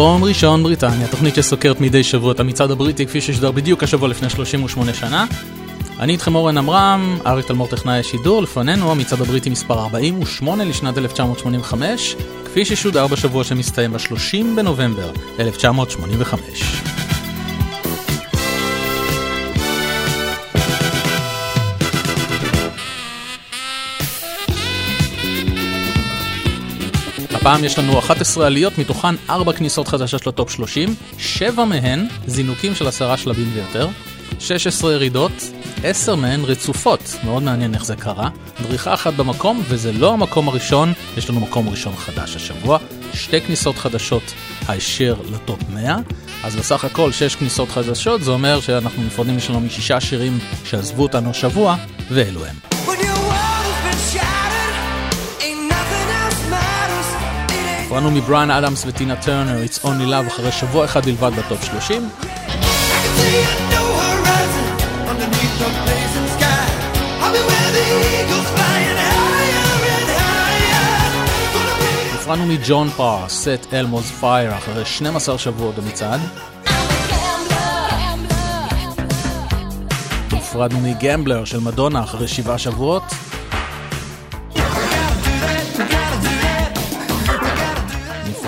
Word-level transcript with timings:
מקום 0.00 0.24
ראשון 0.24 0.62
בריטניה, 0.62 1.08
תוכנית 1.08 1.34
שסוקרת 1.34 1.80
מדי 1.80 2.04
שבוע 2.04 2.32
את 2.32 2.40
המצעד 2.40 2.70
הבריטי 2.70 3.06
כפי 3.06 3.20
ששודר 3.20 3.50
בדיוק 3.50 3.82
השבוע 3.82 4.08
לפני 4.08 4.30
38 4.30 4.94
שנה. 4.94 5.26
אני 5.98 6.12
איתכם 6.12 6.34
אורן 6.34 6.58
עמרם, 6.58 7.18
אריק 7.26 7.46
תלמור 7.46 7.66
טכנאי 7.66 7.98
השידור, 7.98 8.42
לפנינו 8.42 8.90
המצעד 8.90 9.20
הבריטי 9.20 9.50
מספר 9.50 9.78
48 9.78 10.64
לשנת 10.64 10.98
1985, 10.98 12.16
כפי 12.44 12.64
ששודר 12.64 13.06
בשבוע 13.06 13.44
שמסתיים 13.44 13.92
ב-30 13.92 14.56
בנובמבר 14.56 15.10
1985. 15.38 16.99
הפעם 27.40 27.64
יש 27.64 27.78
לנו 27.78 27.98
11 27.98 28.46
עליות, 28.46 28.78
מתוכן 28.78 29.14
4 29.30 29.52
כניסות 29.52 29.88
חדשות 29.88 30.26
לטופ 30.26 30.50
30, 30.50 30.94
7 31.18 31.64
מהן 31.64 32.06
זינוקים 32.26 32.74
של 32.74 32.88
10 32.88 33.16
שלבים 33.16 33.50
ויותר, 33.54 33.88
16 34.38 34.92
ירידות, 34.92 35.32
10 35.84 36.14
מהן 36.14 36.40
רצופות, 36.44 37.16
מאוד 37.24 37.42
מעניין 37.42 37.74
איך 37.74 37.84
זה 37.84 37.96
קרה, 37.96 38.28
דריכה 38.62 38.94
אחת 38.94 39.14
במקום, 39.14 39.62
וזה 39.68 39.92
לא 39.92 40.12
המקום 40.12 40.48
הראשון, 40.48 40.92
יש 41.16 41.30
לנו 41.30 41.40
מקום 41.40 41.68
ראשון 41.68 41.96
חדש 41.96 42.36
השבוע, 42.36 42.78
שתי 43.14 43.40
כניסות 43.40 43.76
חדשות 43.76 44.32
הישר 44.68 45.14
לטופ 45.34 45.60
100, 45.70 45.96
אז 46.44 46.56
בסך 46.56 46.84
הכל 46.84 47.12
6 47.12 47.34
כניסות 47.34 47.68
חדשות, 47.68 48.22
זה 48.22 48.30
אומר 48.30 48.60
שאנחנו 48.60 49.02
נפרדים 49.02 49.36
לשלום 49.36 49.66
משישה 49.66 50.00
שירים 50.00 50.38
שעזבו 50.64 51.02
אותנו 51.02 51.30
השבוע, 51.30 51.76
ואלו 52.10 52.46
הם. 52.46 52.69
נפרדנו 57.90 58.10
מבריאן 58.10 58.50
אדמס 58.50 58.84
וטינה 58.86 59.16
טרנר, 59.16 59.64
It's 59.64 59.78
Only 59.84 60.06
Love, 60.10 60.28
אחרי 60.28 60.52
שבוע 60.52 60.84
אחד 60.84 61.06
בלבד 61.06 61.30
בטופ 61.38 61.64
30. 61.64 62.08
נפרדנו 72.14 72.46
מג'ון 72.46 72.88
פאר, 72.88 73.28
St. 73.28 73.48
Elmo's 73.72 74.10
Fire, 74.20 74.56
אחרי 74.58 74.84
12 74.84 75.38
שבועות 75.38 75.74
במצעד. 75.74 76.20
נפרדנו 80.32 80.80
מ 80.80 80.88
Gambler 80.88 81.44
של 81.44 81.60
מדונה 81.60 82.02
אחרי 82.02 82.28
שבעה 82.28 82.58
שבועות. 82.58 83.29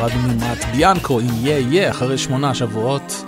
נפרדנו 0.03 0.29
ממט 0.29 0.65
ביאנקו 0.65 1.21
יא 1.43 1.59
יא 1.71 1.91
אחרי 1.91 2.19
שמונה 2.19 2.55
שבועות. 2.55 3.25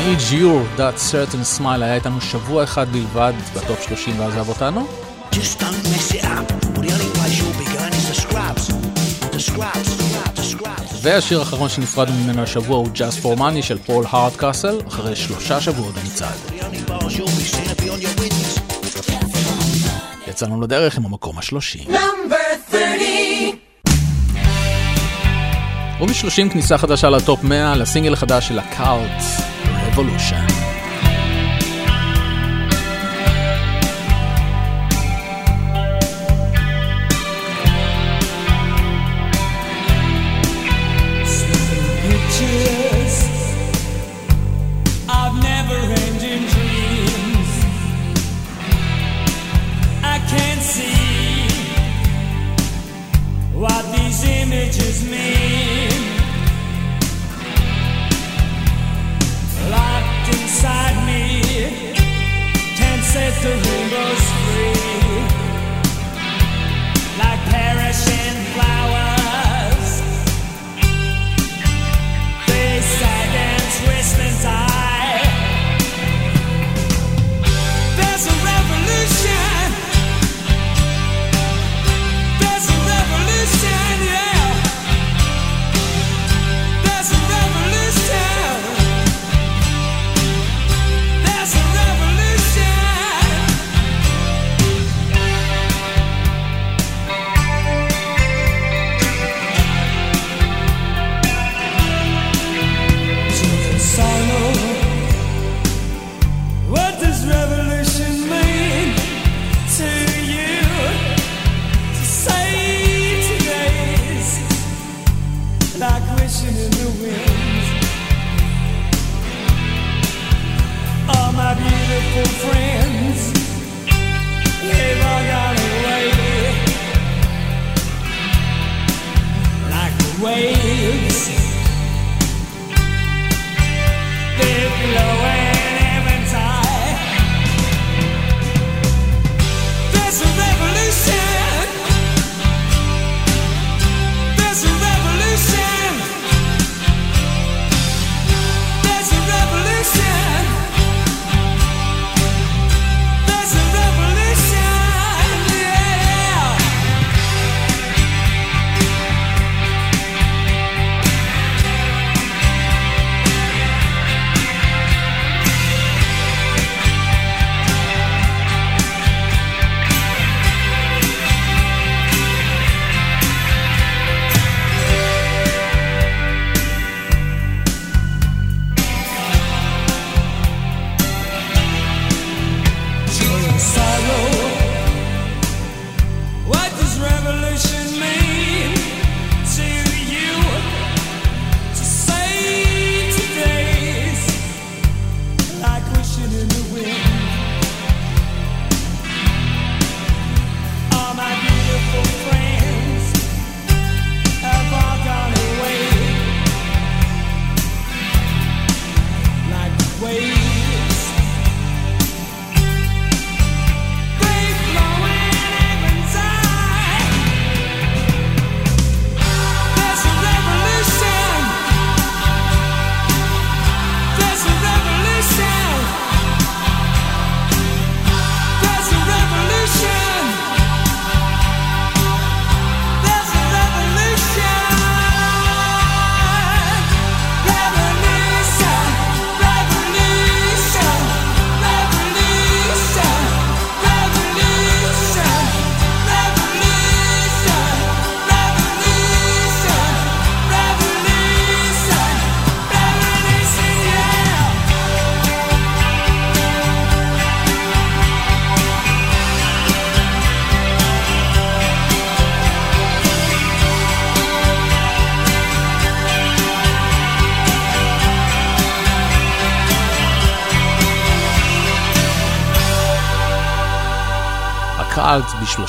Need 0.00 0.32
you, 0.32 0.78
that 0.78 0.98
certain 1.12 1.58
smile. 1.58 1.82
היה 1.82 1.94
איתנו 1.94 2.20
שבוע 2.20 2.64
אחד 2.64 2.88
בלבד 2.88 3.32
בטופ 3.56 3.82
30 3.82 4.20
ועזב 4.20 4.48
אותנו. 4.48 4.86
והשיר 11.02 11.40
האחרון 11.40 11.68
שנפרדנו 11.68 12.14
ממנו 12.24 12.42
השבוע 12.42 12.76
הוא 12.76 12.88
Just 12.94 13.24
for 13.24 13.38
Money 13.38 13.62
של 13.62 13.78
פול 13.78 14.04
הארדקאסל, 14.08 14.80
אחרי 14.88 15.16
שלושה 15.16 15.60
שבועות 15.60 15.94
במצעד. 15.94 16.38
יצאנו 20.28 20.60
לדרך 20.60 20.98
עם 20.98 21.04
המקום 21.04 21.38
השלושים. 21.38 21.88
וב-30 26.00 26.52
כניסה 26.52 26.78
חדשה 26.78 27.10
לטופ 27.10 27.44
100 27.44 27.76
לסינגל 27.76 28.12
החדש 28.12 28.48
של 28.48 28.58
הקארט, 28.58 29.22
Revolution. 29.64 30.73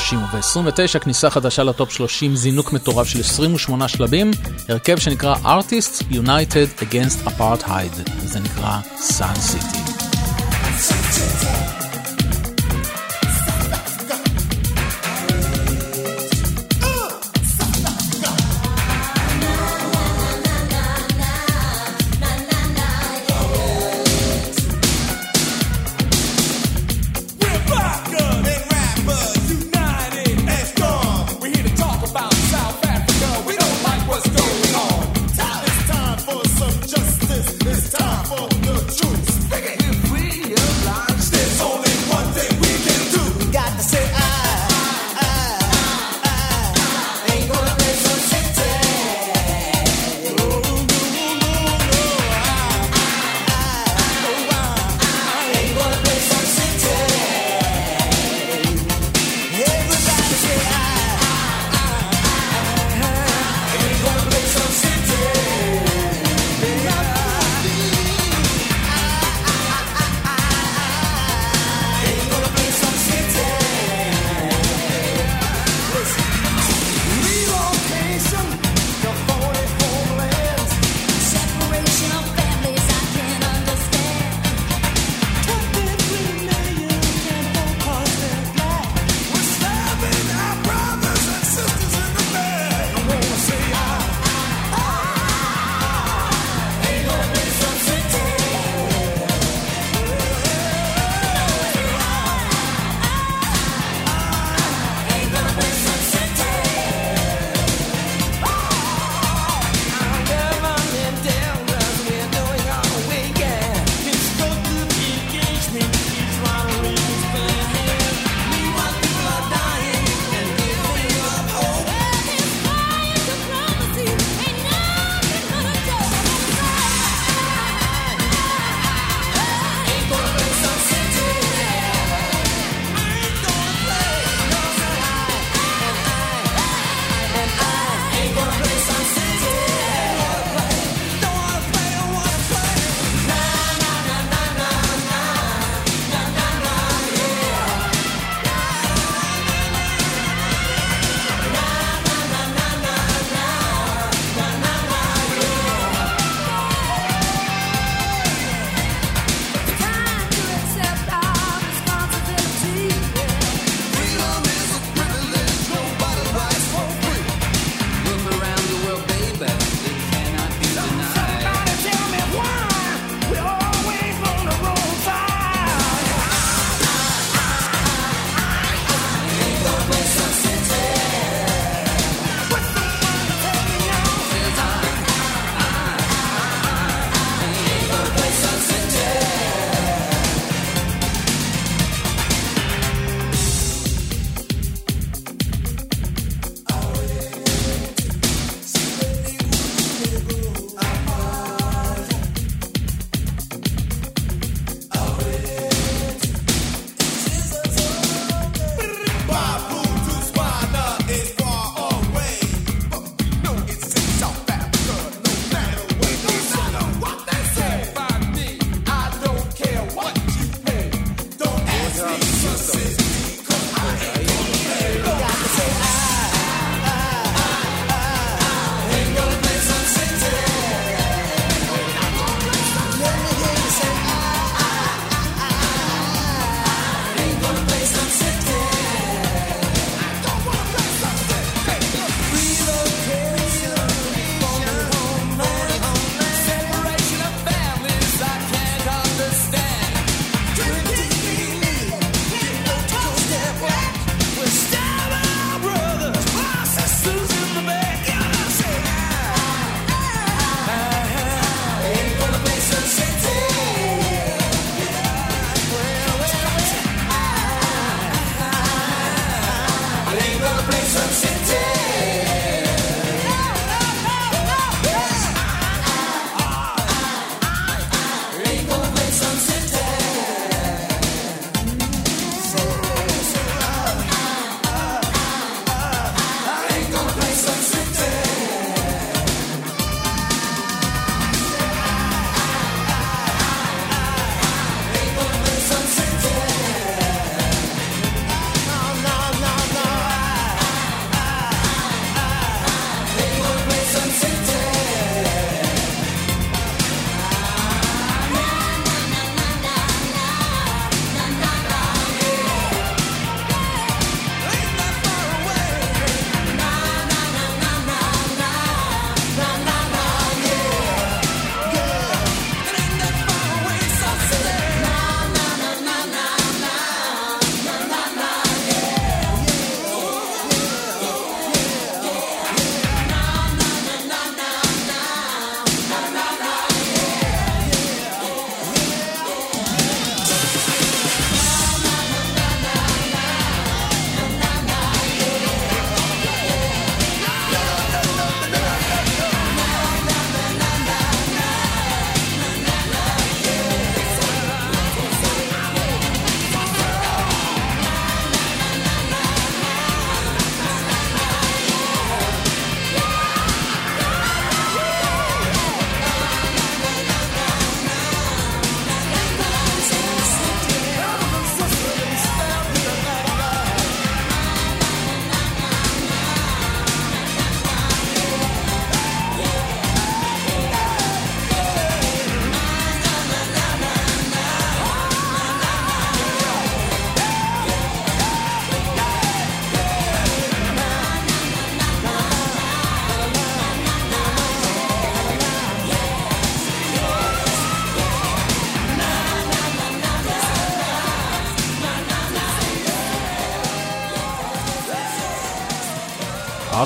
צ'ארלט 0.09 0.33
ב-30 0.33 0.57
וב-29 0.57 0.99
כניסה 0.99 1.29
חדשה 1.29 1.63
לטופ 1.63 1.91
30 1.91 2.35
זינוק 2.35 2.73
מטורף 2.73 3.07
של 3.07 3.19
28 3.19 3.87
שלבים, 3.87 4.31
הרכב 4.69 4.97
שנקרא 4.97 5.35
Artists 5.35 6.03
United 6.11 6.81
Against 6.81 7.27
Apartheid, 7.27 8.11
זה 8.25 8.39
נקרא 8.39 8.79
Sun 8.97 9.37
City. 9.51 9.85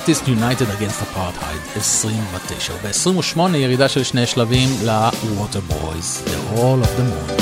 Artist 0.08 0.26
United 0.26 0.68
Against 0.70 1.02
Apartheid, 1.02 1.78
29. 1.78 2.70
וב-28 2.82 3.56
ירידה 3.56 3.88
של 3.88 4.04
שני 4.04 4.26
שלבים 4.26 4.68
ל-Water 4.84 5.72
Boys, 5.72 6.28
The 6.28 6.58
All 6.58 6.82
of 6.82 6.98
the 6.98 7.02
Moon. 7.02 7.37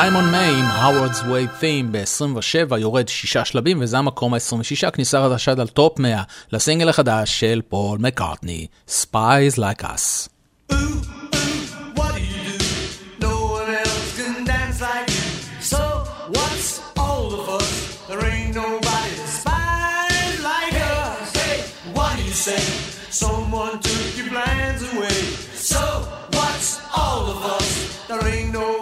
סיימון 0.00 0.30
מיי 0.30 0.54
עם 0.54 0.64
Howard's 0.64 1.18
Way 1.18 1.62
Theme 1.62 1.86
ב-27 1.90 2.78
יורד 2.78 3.08
שישה 3.08 3.44
שלבים 3.44 3.78
וזה 3.80 3.98
המקום 3.98 4.34
ה-26 4.34 4.90
כניסה 4.90 5.22
חדשה 5.22 5.54
לטופ 5.54 5.98
100 5.98 6.22
לסינגל 6.52 6.88
החדש 6.88 7.40
של 7.40 7.62
פול 7.68 7.98
מקארטני 7.98 8.66
Spies 8.88 9.58
Like 9.58 9.82
Us. 9.82 10.28
פול 28.28 28.79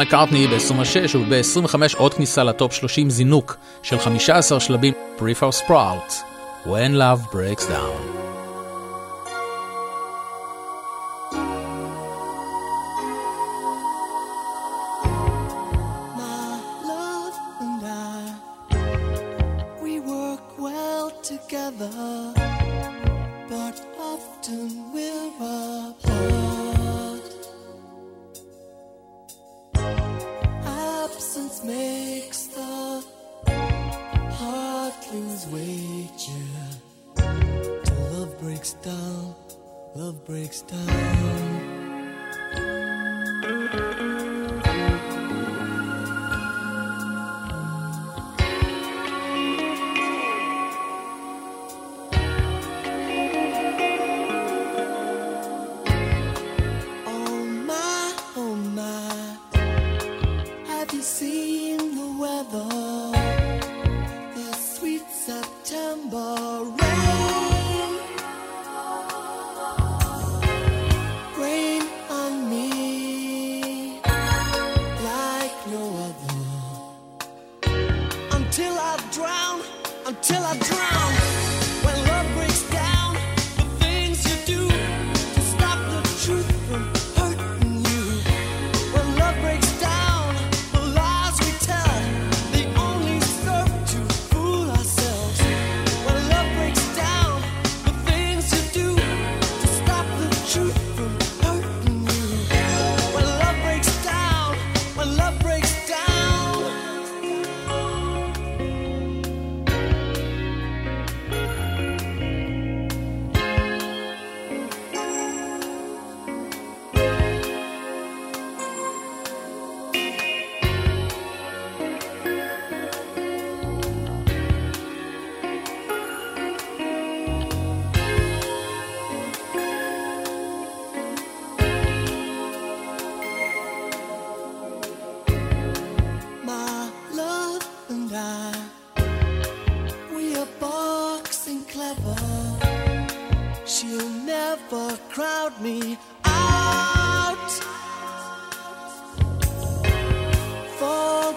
מקארטני 0.00 0.46
ב-26 0.46 1.16
וב-25 1.16 1.96
עוד 1.96 2.14
כניסה 2.14 2.44
לטופ 2.44 2.72
30 2.72 3.10
זינוק 3.10 3.56
של 3.82 3.98
15 3.98 4.60
שלבים, 4.60 4.94
Prefer 5.18 5.66
Sprout, 5.66 6.12
When 6.66 6.92
Love 6.94 7.34
Breaks 7.34 7.62
Down. 7.62 8.19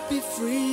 be 0.09 0.19
free. 0.19 0.72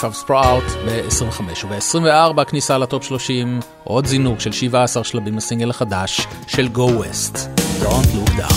Life 0.00 0.04
of 0.04 0.26
Sprout 0.26 0.86
ב-25 0.86 1.42
וב-24 1.66 2.44
כניסה 2.44 2.78
לטופ 2.78 3.04
30, 3.04 3.60
עוד 3.84 4.06
זינוק 4.06 4.40
של 4.40 4.52
17 4.52 5.04
שלבים 5.04 5.36
לסינגל 5.36 5.70
החדש 5.70 6.26
של 6.46 6.68
Go 6.74 6.78
West, 6.78 7.36
Don't 7.82 8.06
Look 8.14 8.30
Down. 8.30 8.49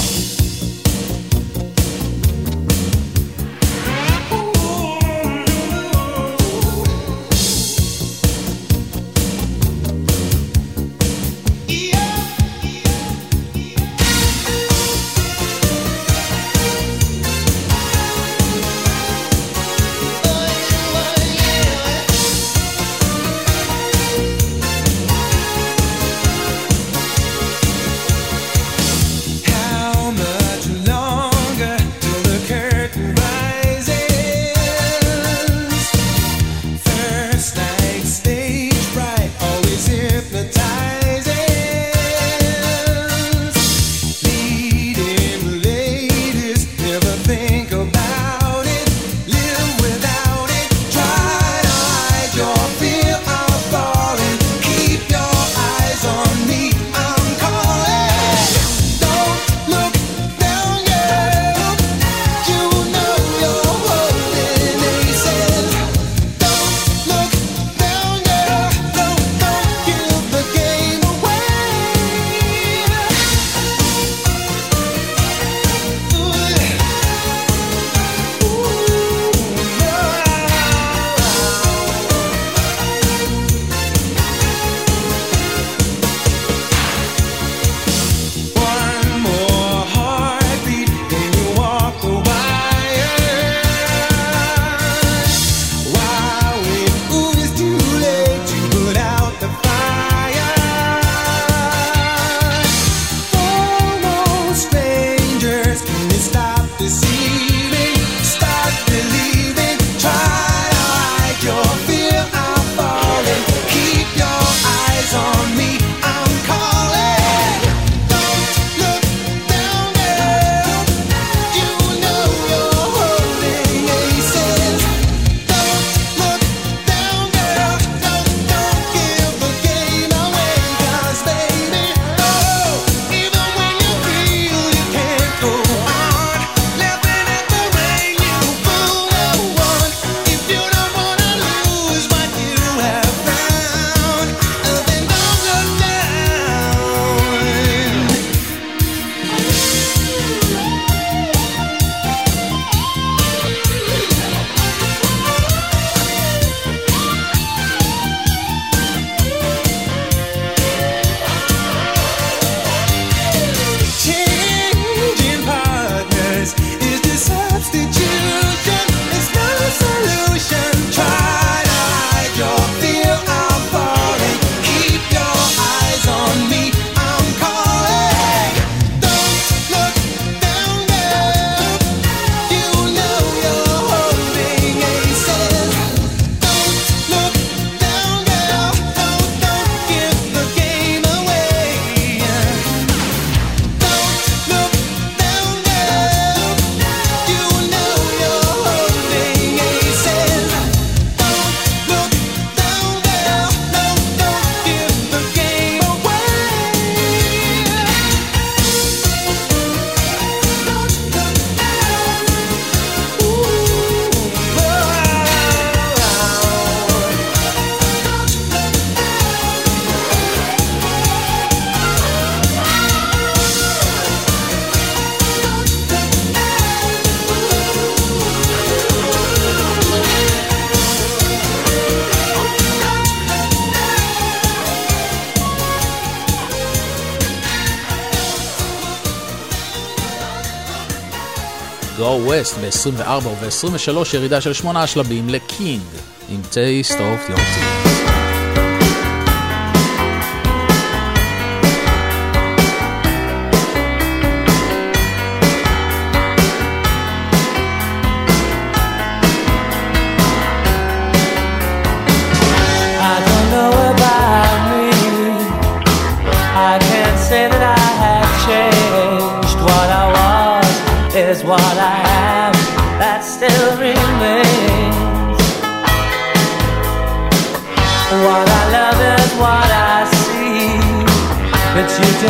בסט 242.43 242.57
ב-24 242.57 243.27
וב-23 243.27 244.15
ירידה 244.15 244.41
של 244.41 244.53
שמונה 244.53 244.87
שלבים 244.87 245.29
לקינג 245.29 245.81
עם 246.29 246.41
טייסט 246.51 246.99
אוף 246.99 247.29
Your 247.29 248.02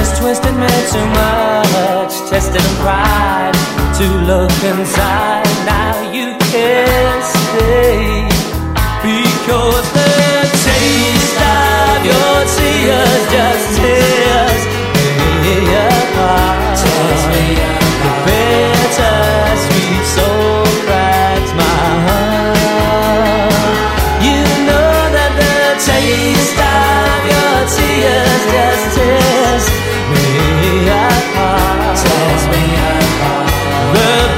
has 0.03 0.19
twisted 0.19 0.53
me 0.55 0.67
too 0.91 1.07
much, 1.21 2.29
tested 2.29 2.61
and 2.61 2.77
pride 2.83 3.53
to 3.97 4.05
look 4.27 4.51
inside. 4.63 5.45
Now 5.65 6.11
you 6.11 6.35
can't 6.51 7.23
stay 7.23 8.27
because. 9.01 10.02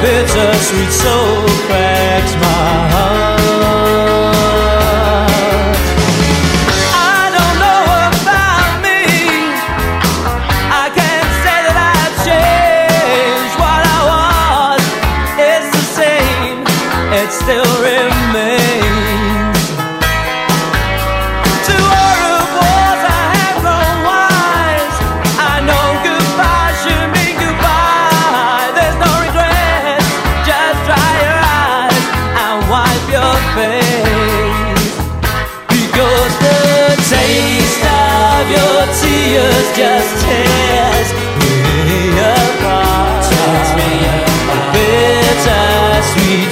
bitter 0.06 0.54
sweet 0.68 0.92
soul 0.92 1.48
cracks 1.66 2.34
my 2.36 2.90
heart. 2.94 3.35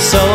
so 0.04 0.33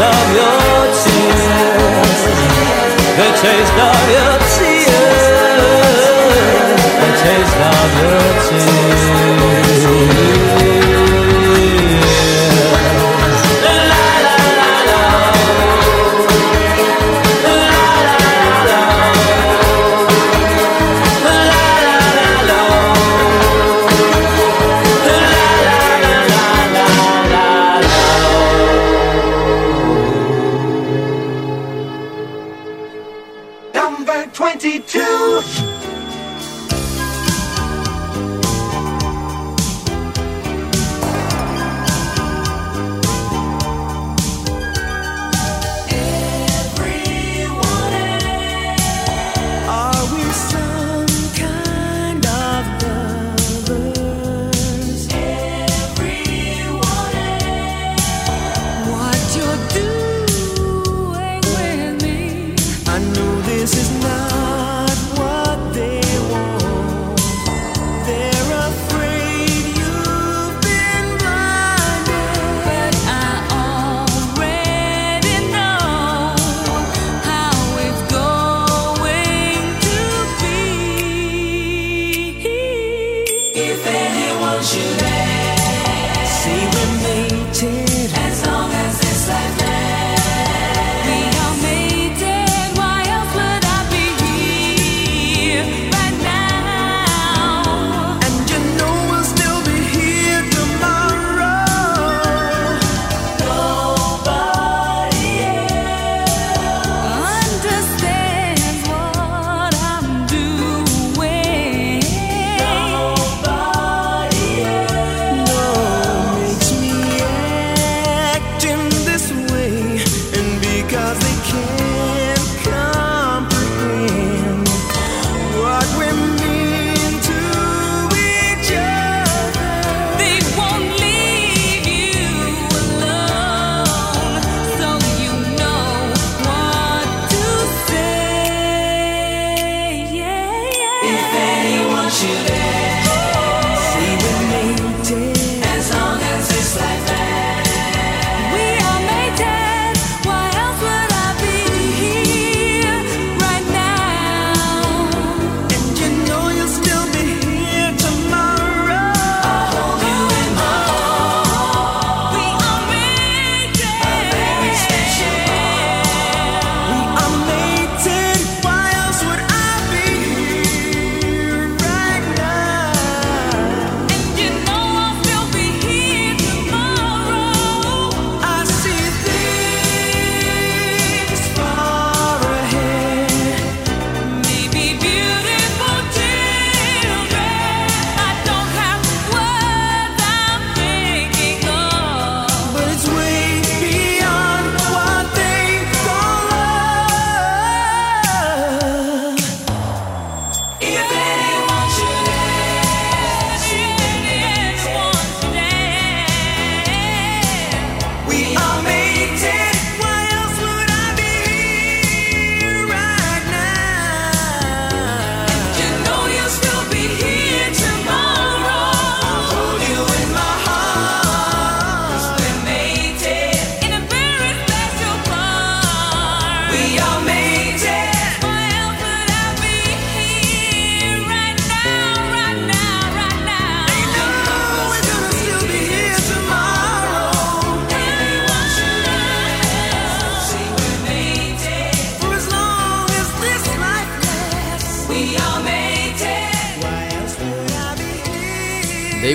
of 0.00 0.26
your 0.34 0.78
tears. 1.02 1.44
The 3.18 3.28
taste 3.42 3.78
of 3.88 4.02
your 4.14 4.34
tears. 4.54 5.24
The 7.00 7.10
taste 7.22 7.58
of 7.72 7.90
your 8.02 8.28
tears. 8.48 10.13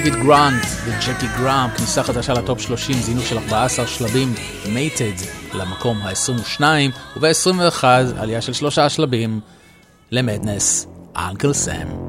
דייוויד 0.04 0.24
גרנט 0.24 0.66
וג'קי 0.86 1.28
גרהאם, 1.38 1.70
כניסה 1.78 2.04
חדשה 2.04 2.34
לטופ 2.34 2.62
30, 2.62 2.96
זינוק 2.96 3.26
של 3.26 3.38
14 3.38 3.88
שלבים, 3.88 4.34
Mated 4.74 5.14
למקום 5.54 5.98
ה-22, 6.02 6.62
וב-21 7.18 7.84
עלייה 8.18 8.42
של 8.42 8.54
שלושה 8.54 8.90
שלבים 8.90 9.40
למדנס, 10.12 10.88
Uncle 11.16 11.54
Sam. 11.54 12.09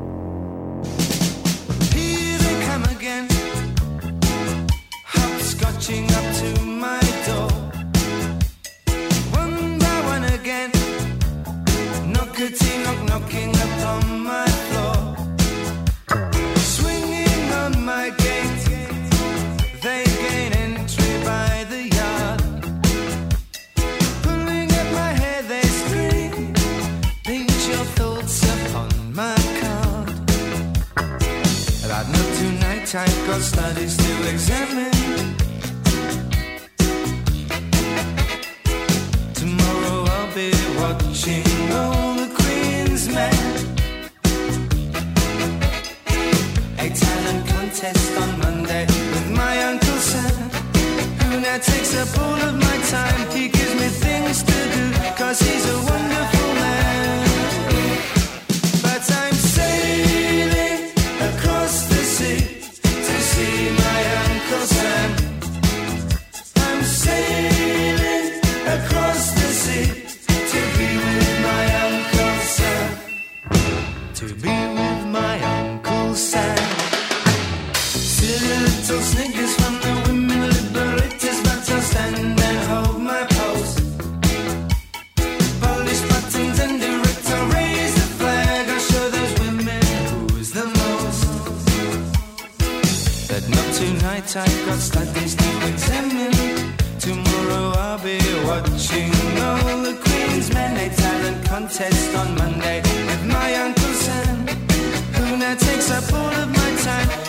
I've 32.93 33.27
got 33.27 33.41
studies 33.41 33.97
to 33.97 34.29
examine. 34.29 34.91
Tomorrow 39.33 40.07
I'll 40.09 40.35
be 40.35 40.51
watching 40.77 41.45
all 41.71 42.15
the 42.15 42.35
Queen's 42.35 43.09
men. 43.09 43.33
A 46.79 46.89
talent 46.91 47.47
contest 47.47 48.19
on 48.19 48.39
Monday 48.41 48.87
with 48.87 49.31
my 49.37 49.63
Uncle 49.71 49.99
Sam, 49.99 50.51
who 51.21 51.41
now 51.41 51.59
takes 51.59 51.95
up 51.95 52.19
all 52.19 52.41
of 52.49 52.55
my 52.57 52.77
time. 52.89 53.31
He 53.31 53.49
gives 53.51 53.75
me 53.77 53.87
things 53.87 54.43
to 54.43 54.59
do, 54.75 54.93
cause 55.17 55.39
he's 55.39 55.65
a 55.71 55.77
wonderful 55.77 56.60
night 94.35 94.49
I've 94.49 94.67
got 94.67 94.79
studies 94.79 95.35
to 95.35 95.69
examine. 95.69 96.75
Tomorrow 96.99 97.73
I'll 97.77 97.99
be 98.03 98.19
watching 98.45 99.11
all 99.41 99.83
the 99.83 99.99
Queen's 100.05 100.53
Men 100.53 100.77
A 100.77 100.95
talent 100.95 101.47
contest 101.47 102.15
on 102.17 102.35
Monday 102.37 102.81
with 103.07 103.25
my 103.27 103.55
Uncle 103.55 103.95
Sam. 103.95 104.47
Who 105.15 105.37
now 105.37 105.55
takes 105.55 105.91
up 105.91 106.13
all 106.13 106.35
of 106.43 106.49
my 106.49 106.77
time. 106.83 107.20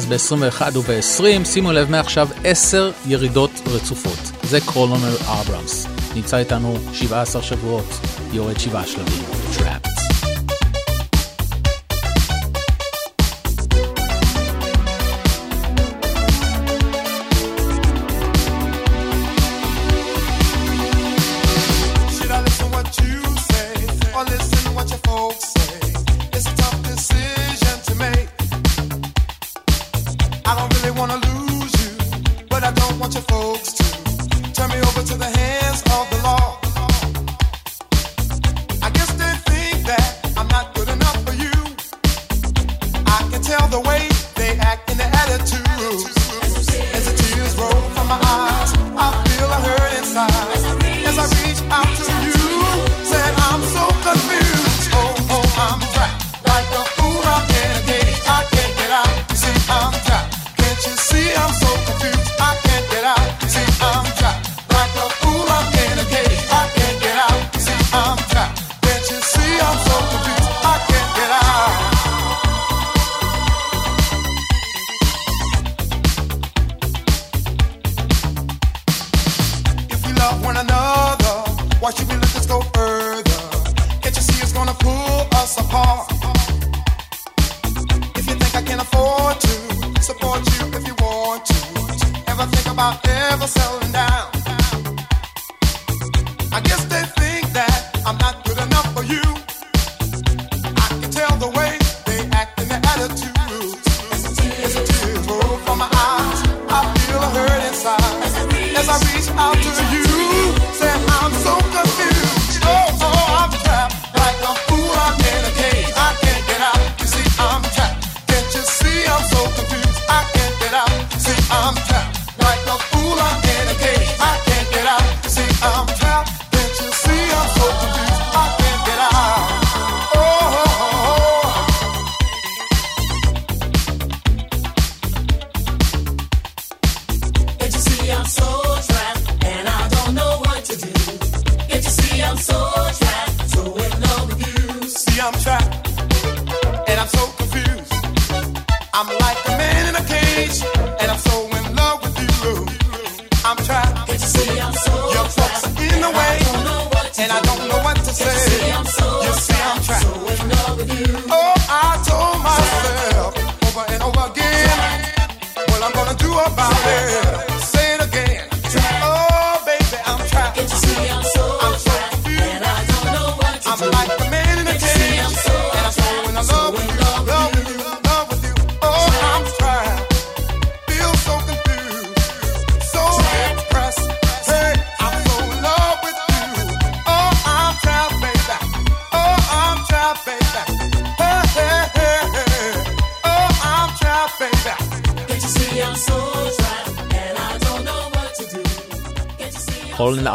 מדנס 0.00 0.32
ב-21 0.32 0.78
וב-20, 0.78 1.44
שימו 1.44 1.72
לב 1.72 1.90
מעכשיו 1.90 2.28
10 2.44 2.90
ירידות 3.06 3.50
רצופות. 3.66 4.32
זה 4.42 4.60
קולונל 4.60 5.16
אברהמס. 5.22 5.86
נמצא 6.14 6.36
איתנו 6.36 6.76
17 6.92 7.42
שבועות, 7.42 8.00
יורד 8.32 8.60
7 8.60 8.86
שלבים. 8.86 9.53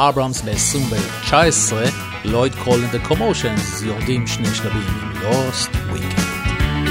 Abrams 0.10 0.41
ב-2019, 0.45 1.74
לויד 2.26 2.55
קול 2.55 2.86
and 2.86 2.95
the 2.95 3.10
commotions 3.10 3.86
יורדים 3.86 4.28
שני 4.28 4.55
שלבים 4.55 4.84
עם 5.01 5.12
Lost 5.12 5.70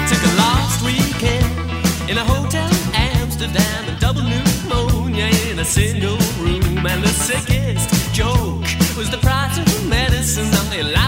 Took 0.08 0.22
a 0.24 0.32
lost 0.40 0.82
weekend 0.84 2.10
in 2.10 2.18
a 2.18 2.24
hotel 2.24 2.70
Amsterdam 2.94 3.82
double 4.00 4.22
pneumonia 4.22 5.28
in 5.50 5.58
a 5.58 5.64
single 5.64 6.18
room 6.42 6.86
and 6.92 7.00
the 7.06 7.14
sickest 7.28 7.88
joke 8.18 8.64
was 8.98 9.08
the 9.14 9.20
price 9.26 9.56
of 9.62 9.66
medicine 9.88 10.50
on 10.60 10.66
the 10.70 10.82
line. 10.94 11.07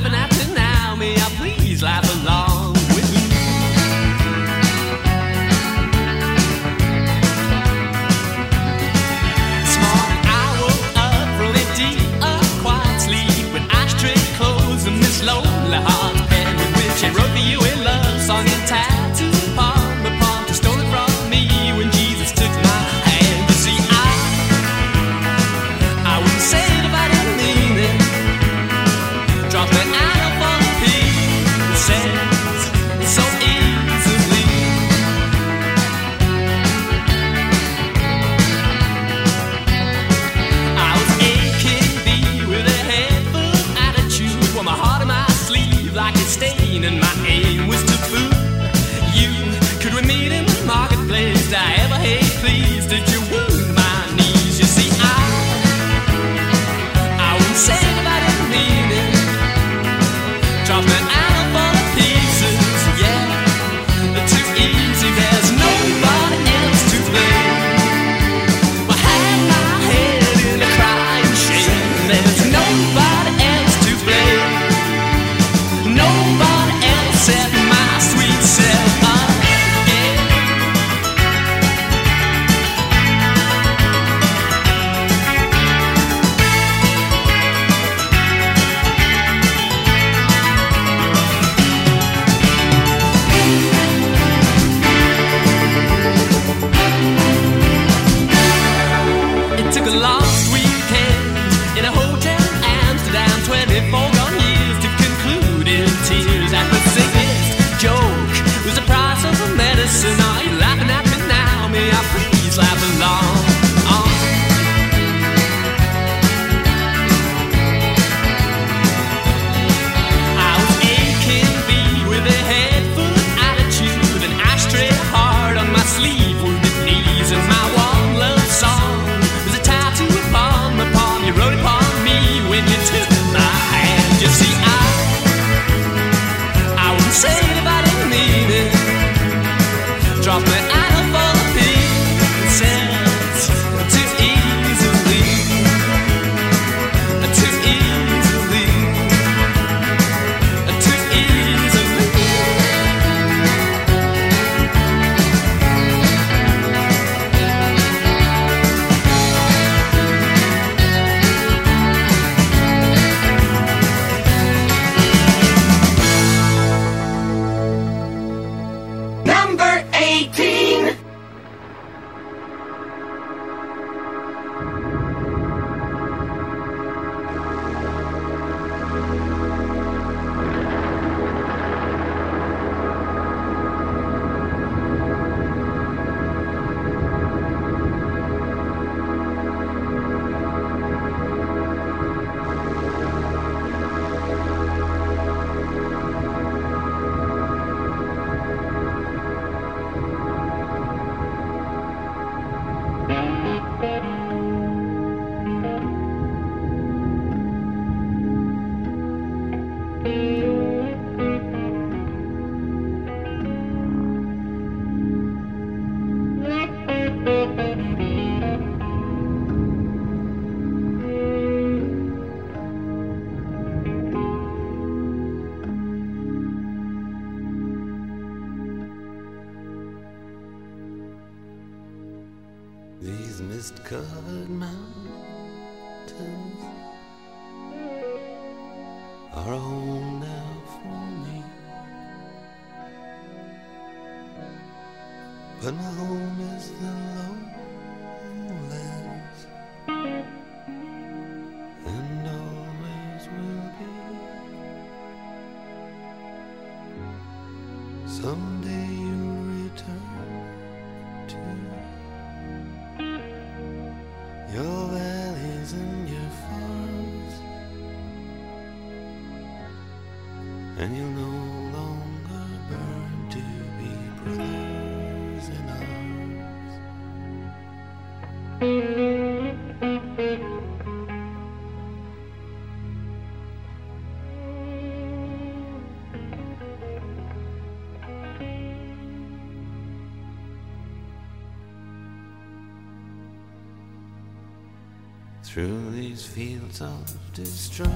Through 295.53 295.90
these 295.90 296.24
fields 296.24 296.80
of 296.80 297.34
destruction, 297.34 297.90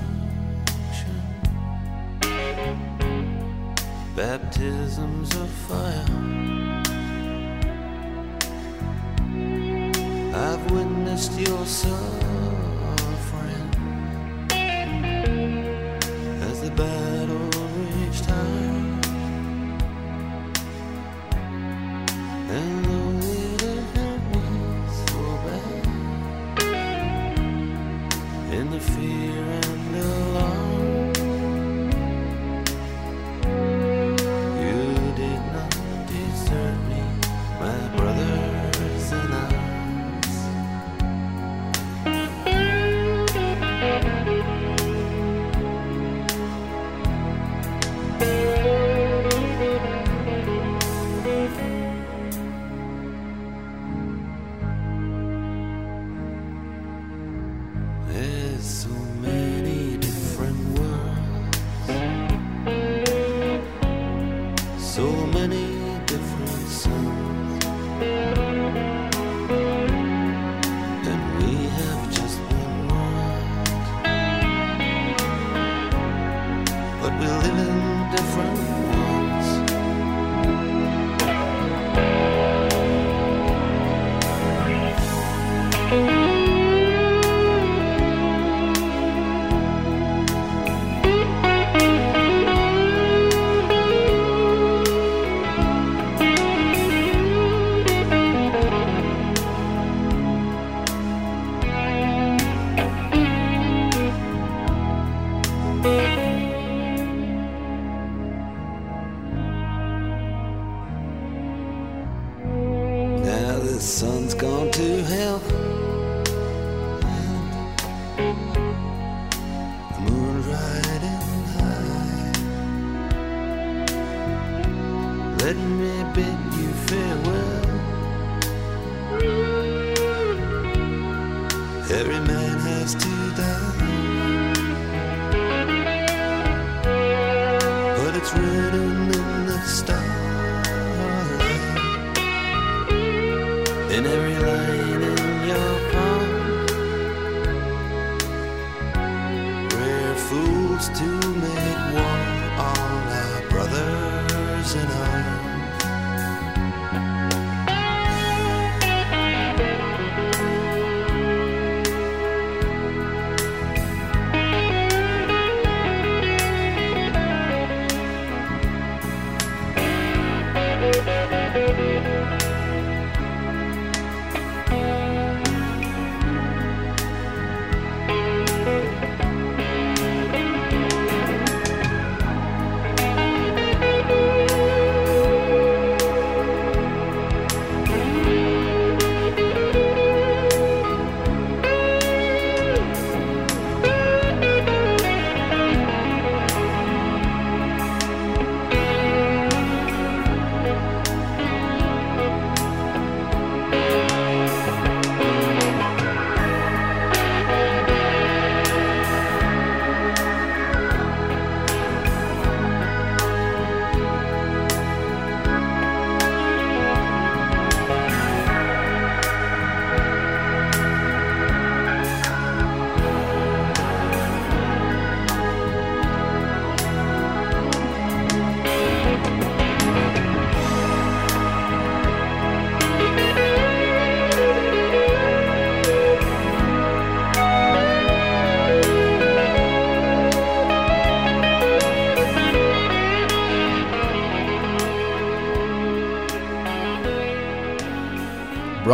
baptisms 4.17 5.33
of 5.37 5.49
fire. 5.69 6.34
feel 28.91 29.34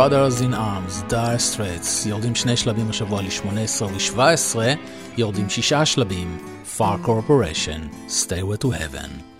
Brothers 0.01 0.41
in 0.41 0.53
Arms, 0.55 1.03
Dire 1.09 1.37
Straits, 1.37 2.07
יורדים 2.07 2.35
שני 2.35 2.57
שלבים 2.57 2.89
השבוע 2.89 3.21
ל-18 3.21 3.83
ו-17, 3.83 4.59
יורדים 5.17 5.49
שישה 5.49 5.85
שלבים, 5.85 6.37
Far 6.77 7.05
Corporation, 7.05 8.09
Stairway 8.09 8.63
to 8.63 8.67
Heaven. 8.67 9.30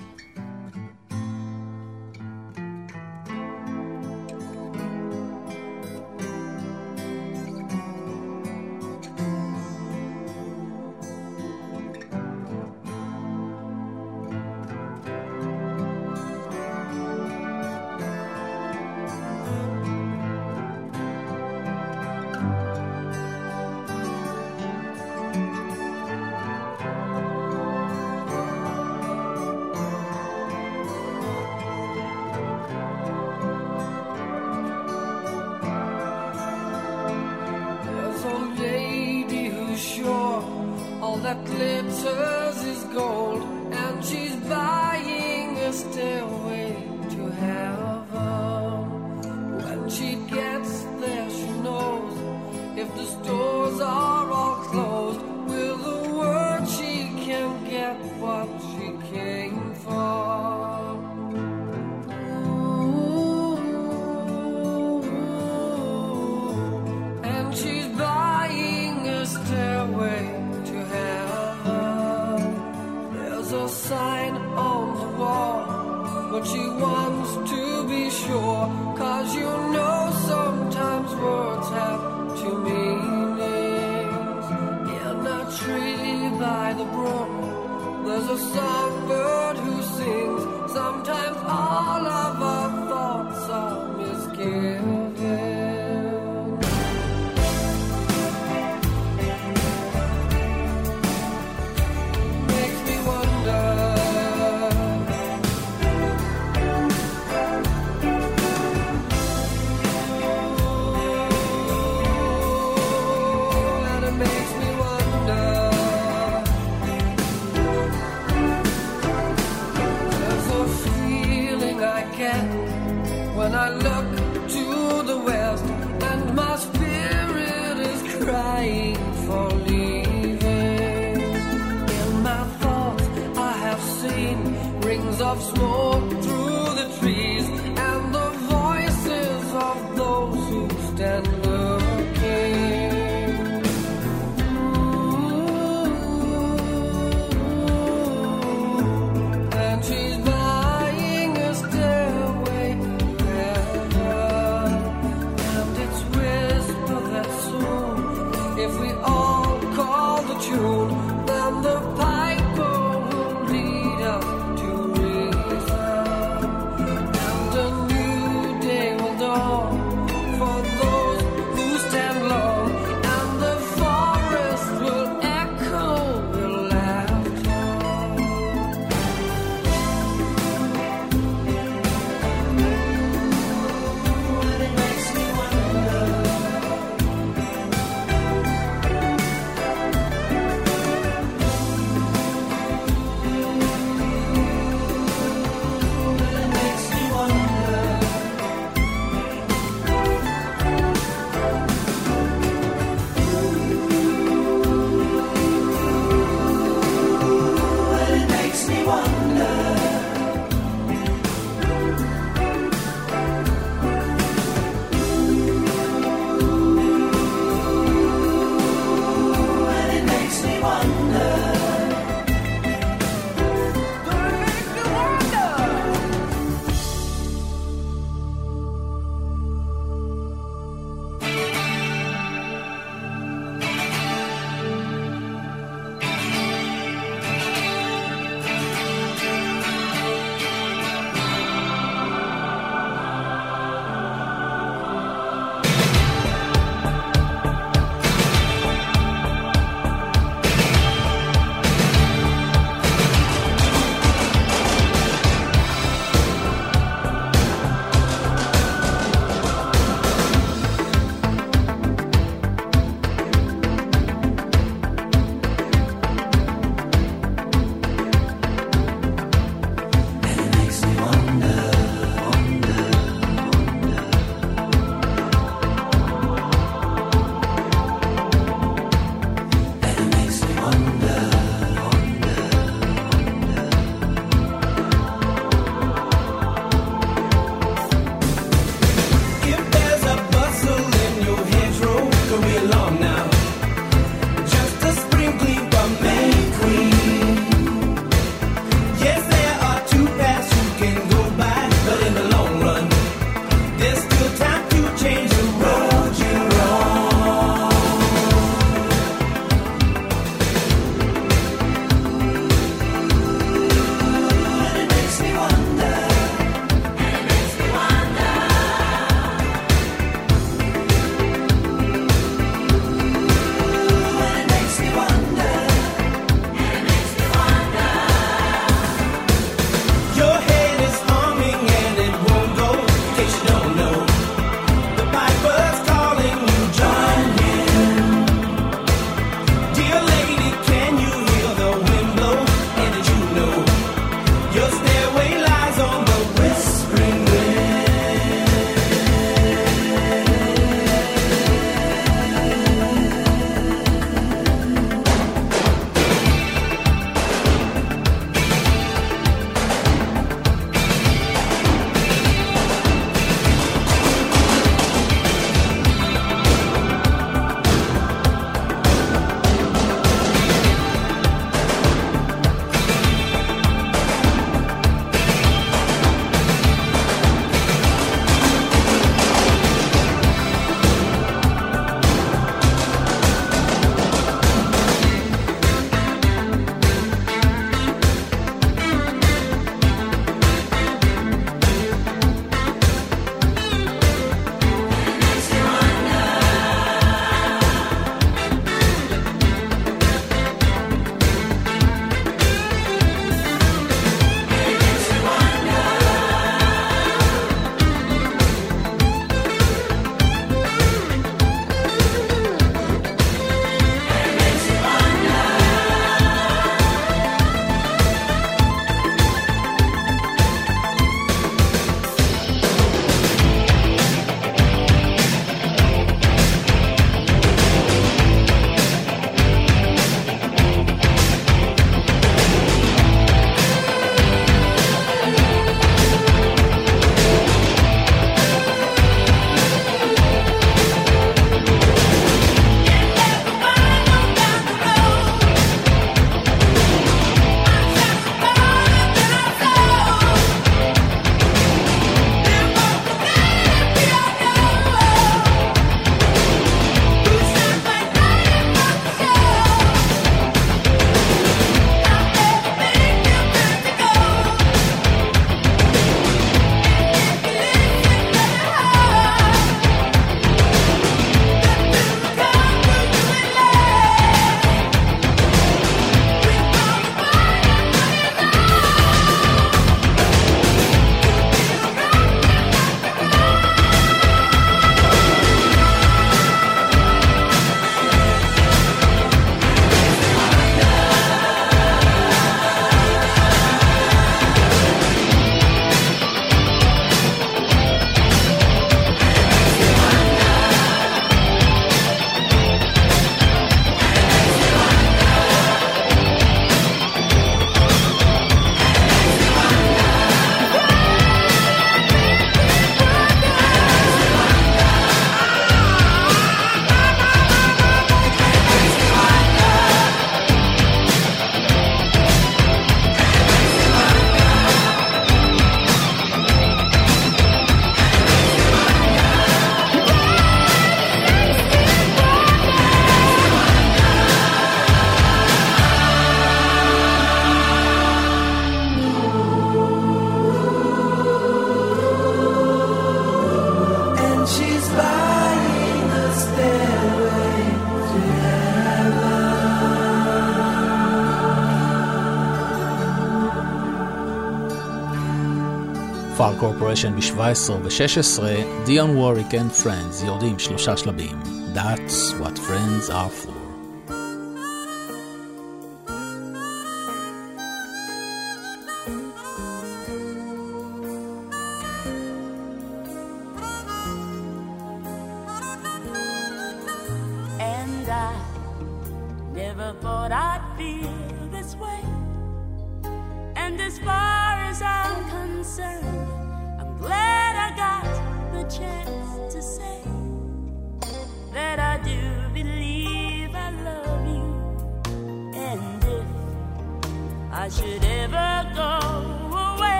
ב-17 556.92 557.72
ו-16, 557.72 558.42
Dion 558.86 559.16
Warwick 559.16 559.54
and 559.54 559.84
Friends 559.84 560.26
יורדים 560.26 560.60
שלושה 560.60 560.98
שלבים. 560.98 561.39
That's 561.74 562.34
what 562.42 562.58
friends 562.58 563.10
are 563.10 563.30
for. 563.30 563.51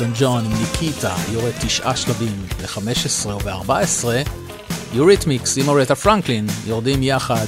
אלטון 0.00 0.12
ג'ון 0.18 0.44
עם 0.44 0.52
ניקיטה 0.52 1.16
יורד 1.32 1.52
תשעה 1.60 1.96
שלבים 1.96 2.46
ל-15 2.62 3.28
וב-14, 3.28 4.04
יוריתמיקס 4.92 5.58
עם 5.58 5.68
אורטה 5.68 5.94
פרנקלין 5.94 6.46
יורדים 6.66 7.02
יחד 7.02 7.46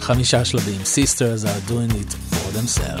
חמישה 0.00 0.44
שלבים, 0.44 0.80
Sisters 0.82 1.44
are 1.44 1.70
doing 1.70 1.92
it 1.92 2.34
for 2.34 2.58
themselves. 2.58 2.93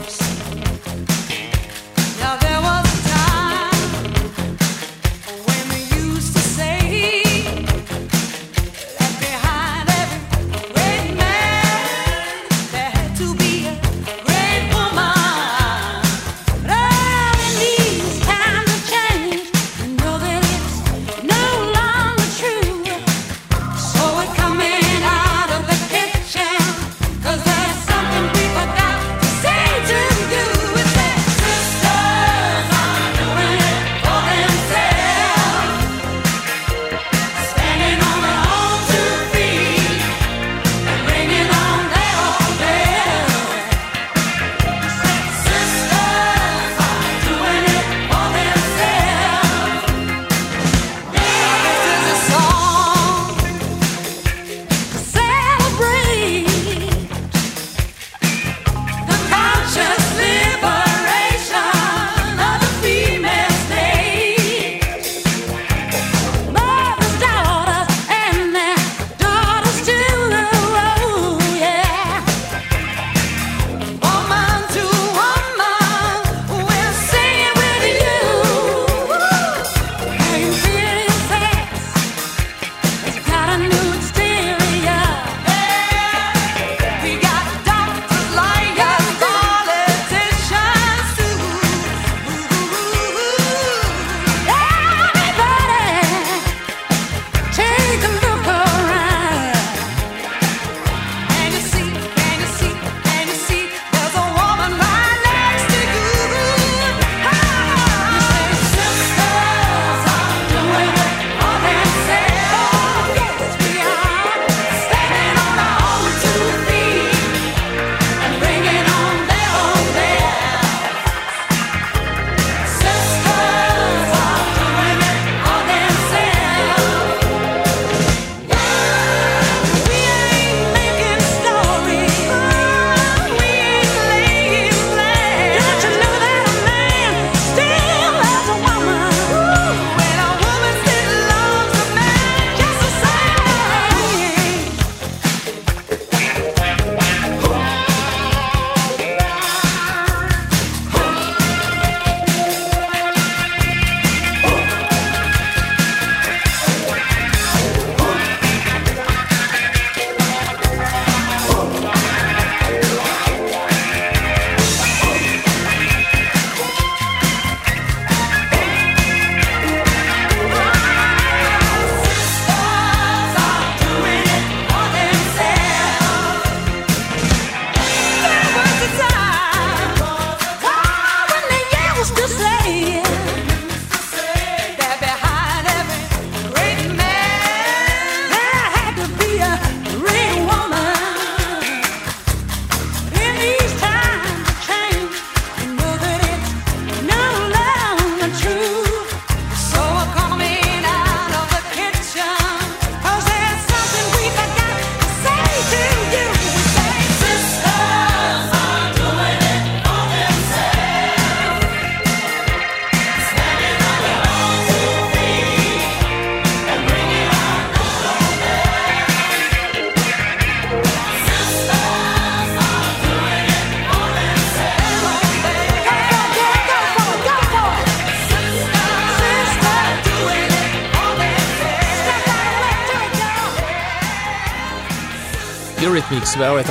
והיו 236.38 236.60
את 236.60 236.68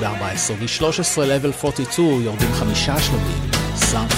ב-14, 0.00 0.52
ו-13 0.60 1.20
לבל 1.20 1.52
42 1.64 2.22
יורדים 2.22 2.52
חמישה 2.52 2.98
שלבים, 2.98 3.50
סאונד. 3.76 4.15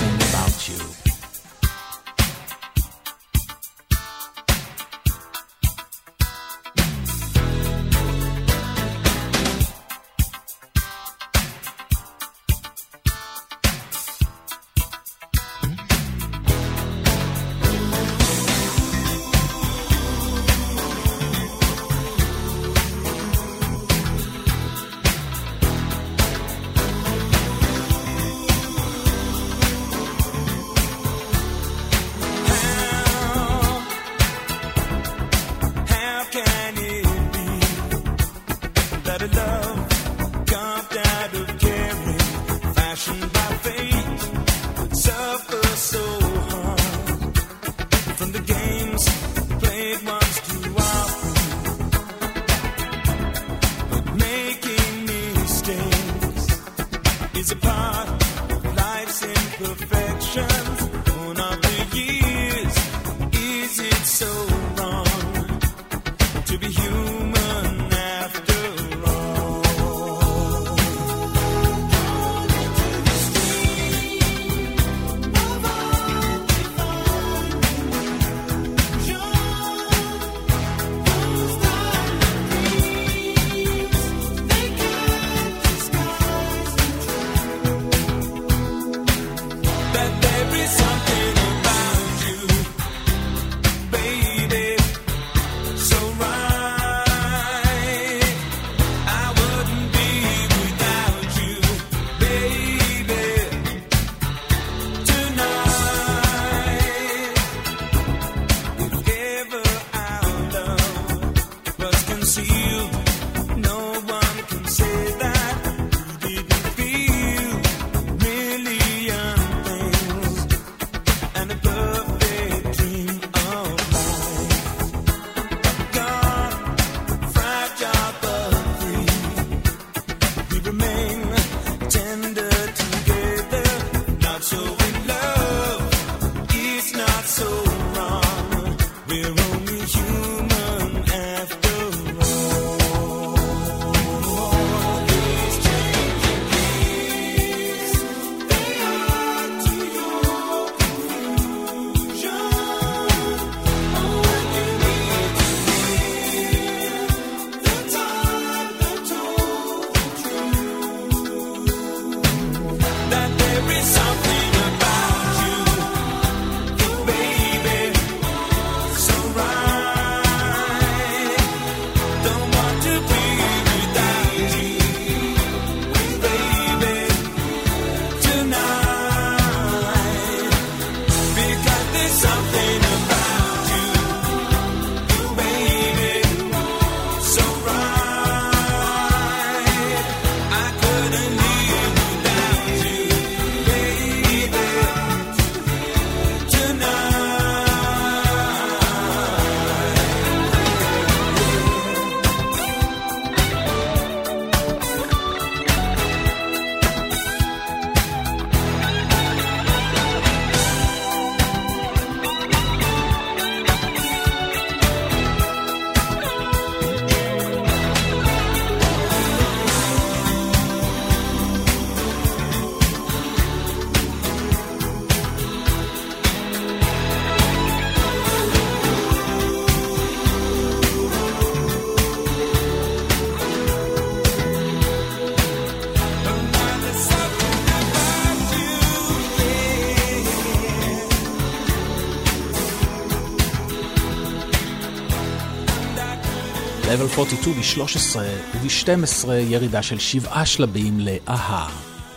Level 246.98 247.08
42 247.18 247.54
ב-13 247.54 248.18
וב-12 248.54 249.32
ירידה 249.32 249.82
של 249.82 249.98
שבעה 249.98 250.46
שלבים 250.46 251.00
לאהה. 251.00 251.68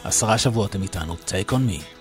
עשרה 0.04 0.38
שבועות 0.38 0.76
הם 0.76 0.84
איתנו, 0.84 1.16
Take 1.28 1.52
on 1.52 1.70
me. 1.70 2.01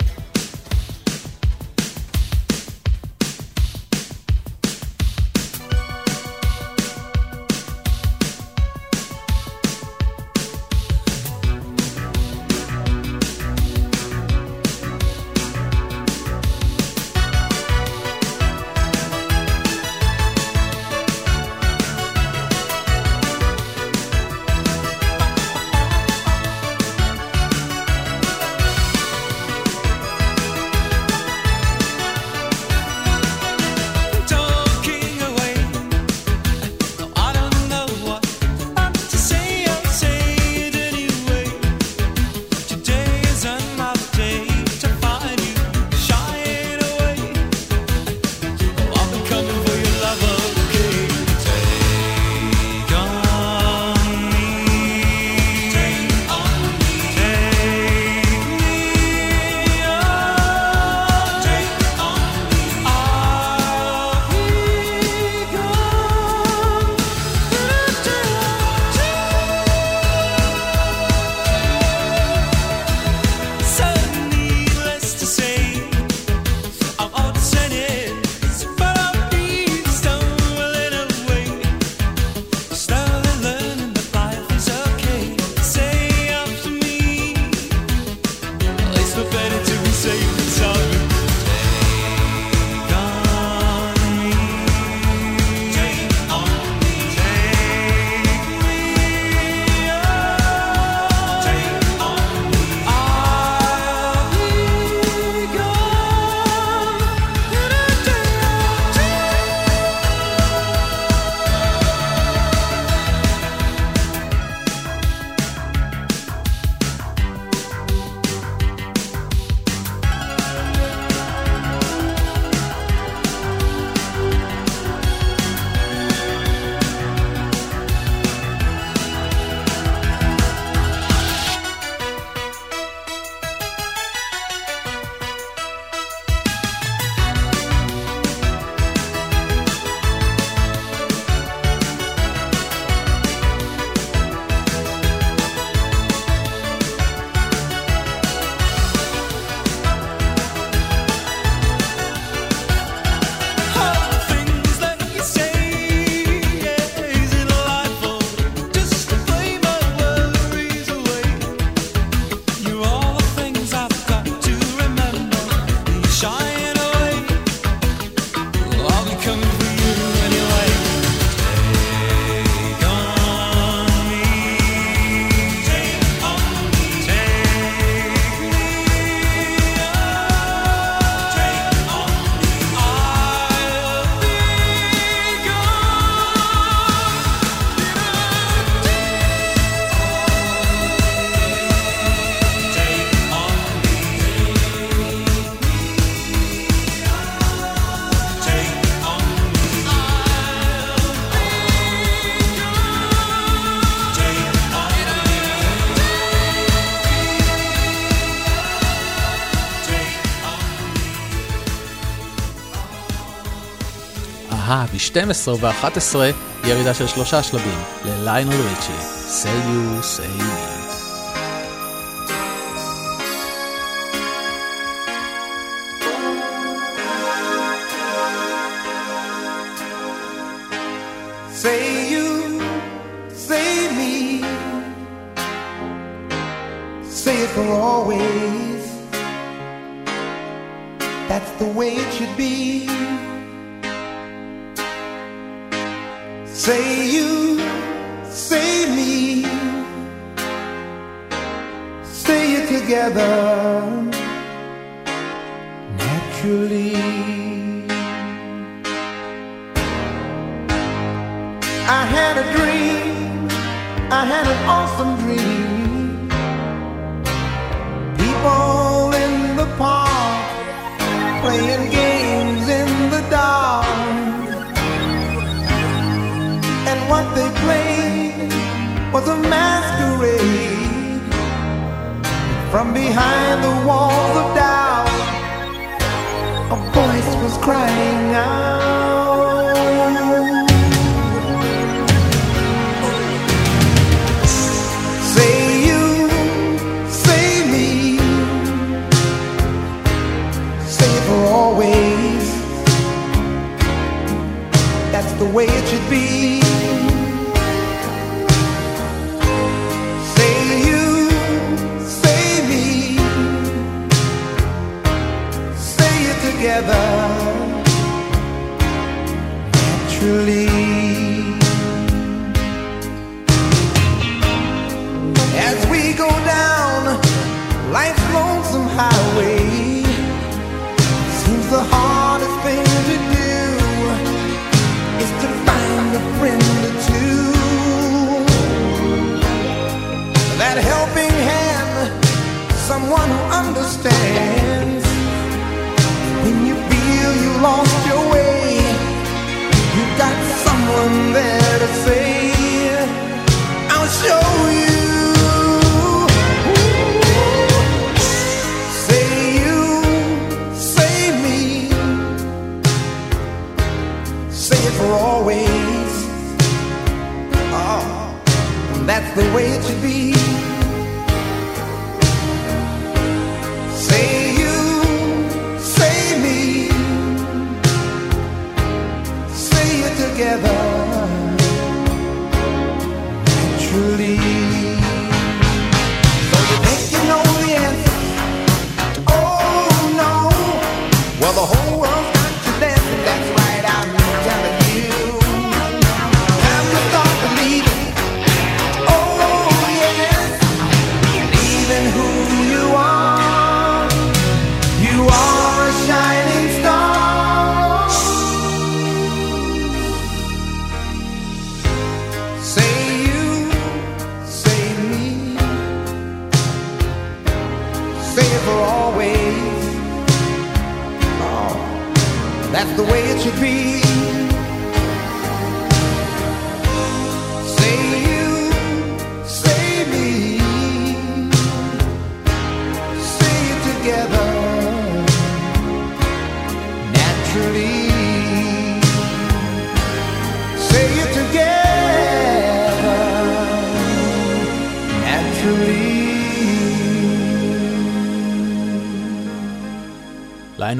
12 215.01 215.55
ו-11 215.55 216.17
ירידה 216.65 216.95
של 216.95 217.07
שלושה 217.07 217.43
שלבים 217.43 217.79
לליינל 218.05 218.51
ריצ'י, 218.51 218.93
say 219.29 219.45
you, 219.45 220.03
say 220.03 220.43
you. 220.43 220.50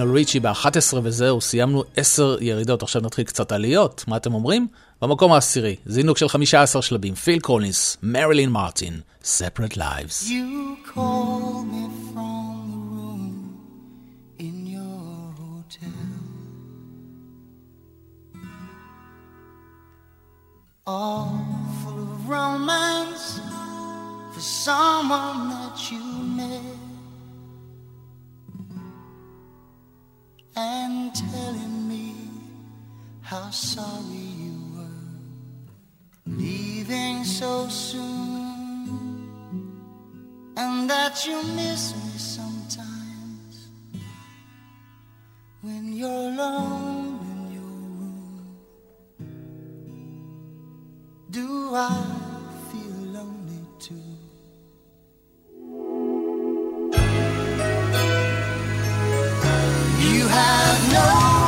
ליונל 0.01 0.15
ריצ'י 0.15 0.41
ב-11 0.41 0.97
וזהו, 1.03 1.41
סיימנו 1.41 1.85
10 1.97 2.37
ירידות, 2.41 2.83
עכשיו 2.83 3.03
נתחיל 3.03 3.25
קצת 3.25 3.53
עליות, 3.53 4.05
מה 4.09 4.17
אתם 4.17 4.35
אומרים? 4.35 4.67
במקום 5.03 5.33
העשירי, 5.33 5.77
זינוק 5.87 6.19
של 6.19 6.29
15 6.29 6.83
שלבים, 6.83 7.15
פיל 7.15 7.41
קולניס, 7.41 7.97
מרילין 8.03 8.51
מרטין, 8.51 9.01
Separate 9.23 9.77
Lives. 9.77 10.29
You 10.29 10.77
call 10.95 11.65
me 11.73 11.85
from 12.09 12.55
the 12.73 12.81
room 12.93 13.25
in 14.39 14.57
your 14.77 15.05
hotel. 15.43 16.09
All 20.87 21.33
full 21.81 22.01
of 22.07 22.29
romance 22.37 23.27
for 24.33 24.45
someone 24.67 25.41
that 25.55 25.77
you 25.91 26.03
met. 26.39 26.80
and 30.61 31.15
telling 31.15 31.89
me 31.89 32.13
how 33.23 33.49
sorry 33.51 34.27
you 34.45 34.57
were 34.77 35.05
leaving 36.27 37.25
so 37.25 37.67
soon 37.69 39.31
and 40.59 40.91
that 40.91 41.27
you 41.27 41.43
miss 41.61 41.95
me 42.03 42.19
sometimes 42.19 43.69
when 45.63 45.95
you're 45.95 46.29
alone 46.33 47.19
in 47.33 47.41
your 47.57 47.77
room. 47.99 48.57
Do 51.31 51.75
I? 51.75 52.40
have 60.31 60.93
no 60.93 61.40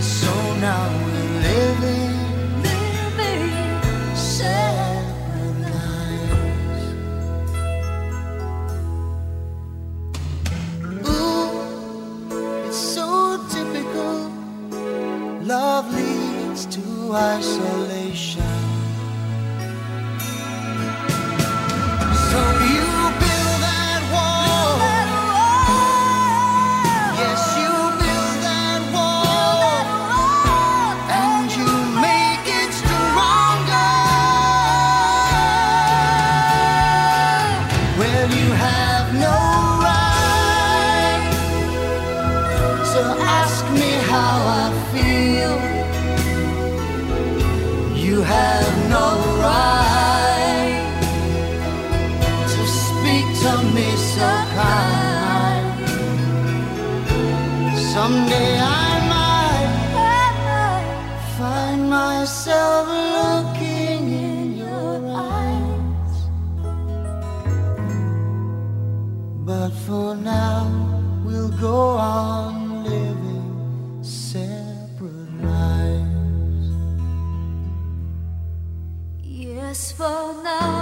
So 0.00 0.32
now 0.60 0.84
we're 1.04 1.34
living, 1.48 2.16
separate 4.14 5.58
lives. 5.66 6.86
Ooh, 11.08 11.50
it's 12.66 12.76
so 12.96 13.08
typical. 13.50 14.16
Love 15.42 15.86
leads 15.94 16.66
to 16.66 16.82
us. 17.12 17.59
have 38.66 39.08
no 39.26 39.36
right. 39.86 41.22
So 42.92 43.00
ask 43.40 43.62
me 43.80 43.90
how 44.12 44.34
I 44.62 44.66
feel. 44.92 45.54
You 48.06 48.16
have 48.22 48.72
no 48.96 49.06
right 49.46 50.78
to 52.52 52.60
speak 52.82 53.26
to 53.44 53.52
me 53.76 53.88
so 54.14 54.30
kind. 54.58 55.66
Someday 57.94 58.52
I 58.84 58.90
might 59.14 59.72
find 61.38 61.80
myself 61.88 62.86
alone. 62.88 63.19
go 71.60 71.90
on 71.98 72.84
living 72.84 74.02
separate 74.02 75.42
lives. 75.42 76.70
Yes, 79.22 79.92
for 79.92 80.42
now. 80.42 80.79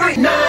right 0.00 0.16
now. 0.16 0.39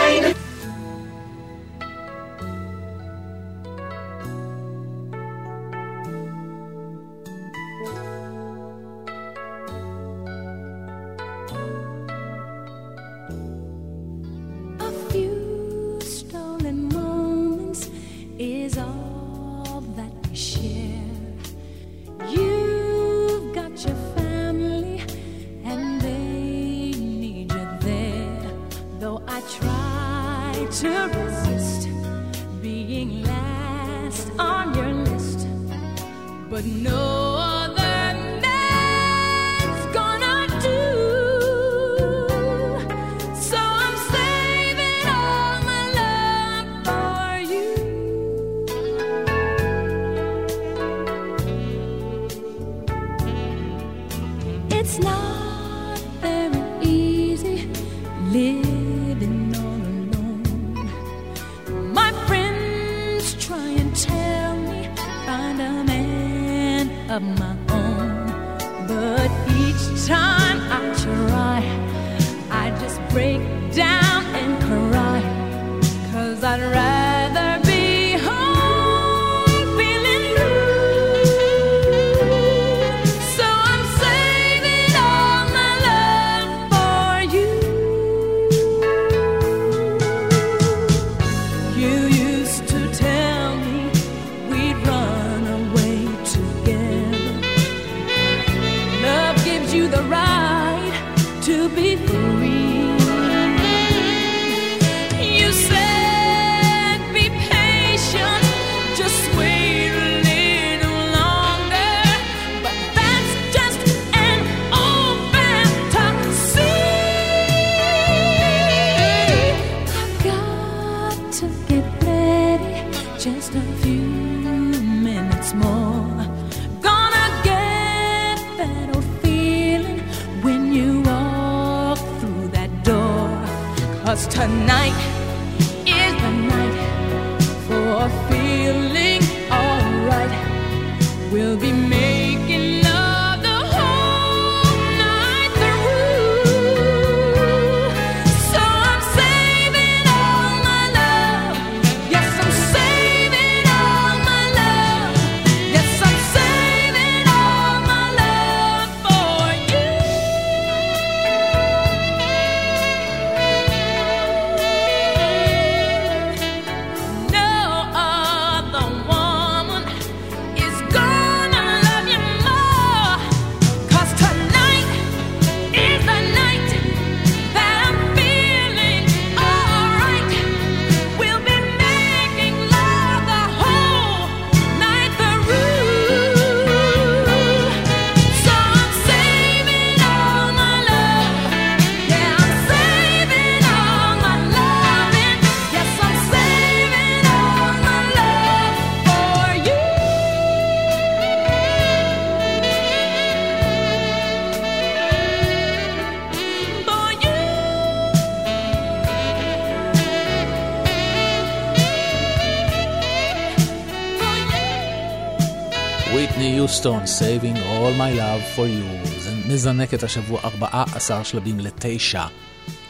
on 217.01 217.07
Saving 217.07 217.57
All 217.57 217.93
My 217.93 218.11
Love 218.13 218.43
For 218.55 218.67
You. 218.67 219.19
זה 219.19 219.31
מזנק 219.47 219.93
את 219.93 220.03
השבוע 220.03 220.39
14 220.43 221.23
שלבים 221.23 221.59
לתשע, 221.59 222.23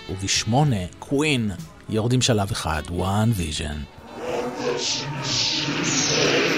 ובשמונה, 0.09 0.85
קווין, 0.99 1.51
יורדים 1.89 2.21
שלב 2.21 2.51
אחד, 2.51 2.83
One 2.87 3.39
Vision. 3.39 3.99
One 4.17 4.63
vision. 4.63 6.50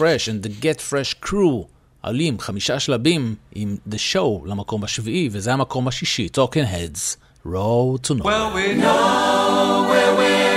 Fresh 0.00 0.28
and 0.28 0.42
the 0.42 0.48
Get 0.48 0.80
Fresh 0.80 1.26
Crew 1.26 1.66
עלים 2.02 2.40
חמישה 2.40 2.80
שלבים 2.80 3.34
עם 3.54 3.76
The 3.90 3.96
Show 4.12 4.46
למקום 4.48 4.84
השביעי, 4.84 5.28
וזה 5.32 5.52
המקום 5.52 5.88
השישי, 5.88 6.28
Talking 6.36 6.66
Heads, 6.74 7.16
Road 7.46 8.08
to 8.08 8.14
Nowhere. 8.14 8.24
Well, 8.24 8.54
we 8.54 8.74
know 8.74 9.86
where 9.90 10.14
we 10.16 10.49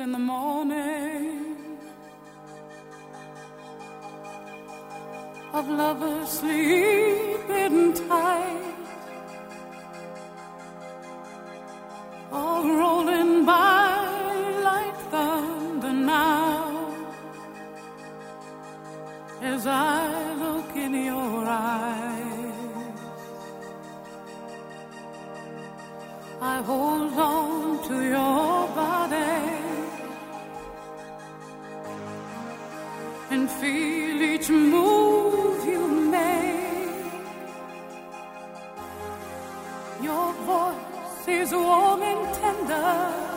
in 0.00 0.12
the 0.12 0.18
morning 0.18 1.78
of 5.52 5.68
lovers 5.68 6.28
sleeping 6.40 7.92
tight, 8.08 8.74
all 12.32 12.66
rolling 12.66 13.44
by 13.44 14.00
like 14.68 14.96
thunder 15.10 15.92
now. 15.92 16.96
As 19.42 19.66
I 19.66 20.34
look 20.44 20.76
in 20.76 20.94
your 20.94 21.44
eyes, 21.44 23.00
I 26.40 26.62
hold 26.62 27.12
on 27.12 27.88
to 27.88 27.96
your 28.02 28.68
body. 28.80 29.49
feel 33.60 34.22
each 34.22 34.48
move 34.48 35.64
you 35.66 35.86
make. 36.10 37.12
Your 40.02 40.32
voice 40.48 41.28
is 41.28 41.52
warm 41.52 42.02
and 42.02 42.34
tender. 42.34 43.29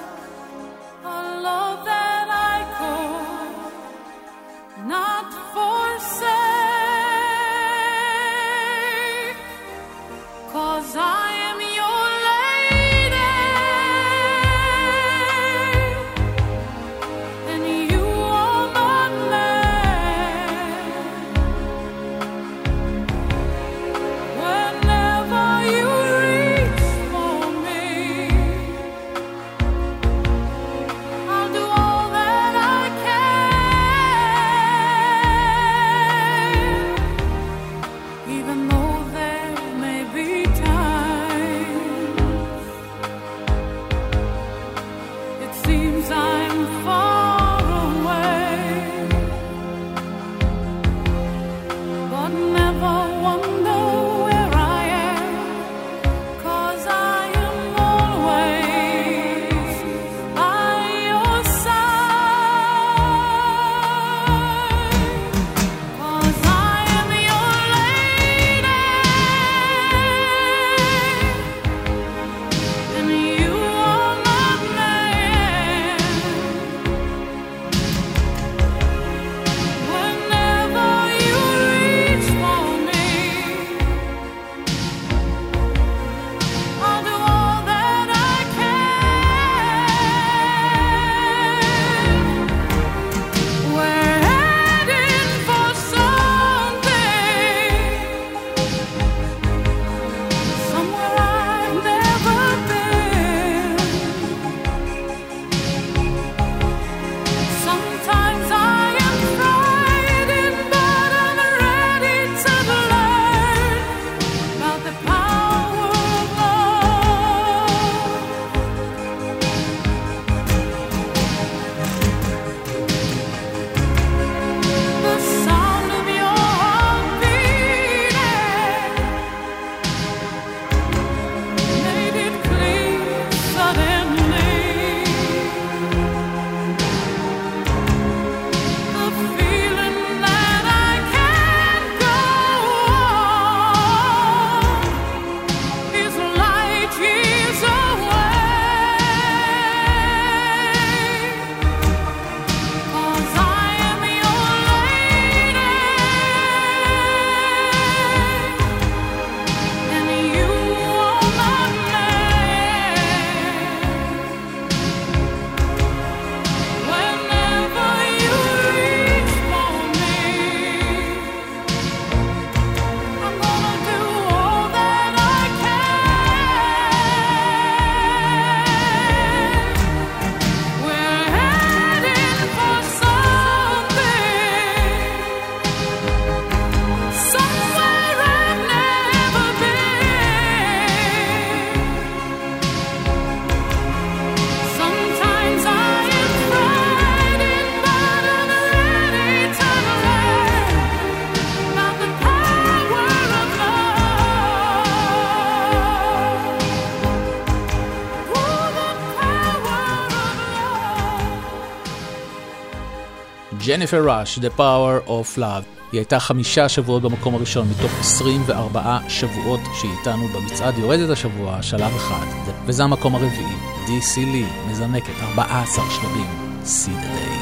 ג'ניפר 213.66 214.10
ראש, 214.10 214.40
The 214.40 214.60
Power 214.60 215.08
of 215.08 215.38
Love. 215.38 215.66
היא 215.92 216.00
הייתה 216.00 216.20
חמישה 216.20 216.70
שבועות 216.70 217.04
במקום 217.04 217.36
הראשון 217.36 217.68
מתוך 217.70 217.92
24 218.00 218.98
שבועות 219.08 219.60
שהיא 219.80 219.92
איתנו 220.00 220.28
במצעד 220.28 220.78
יורדת 220.78 221.10
השבוע, 221.10 221.62
שלב 221.62 221.96
אחד, 221.96 222.26
וזה 222.66 222.84
המקום 222.84 223.16
הרביעי, 223.16 223.56
DC 223.86 224.18
לי, 224.18 224.46
מזנקת 224.70 225.14
14 225.22 225.84
שלבים, 225.90 226.54
See 226.66 226.92
the 226.92 227.10
day. 227.18 227.40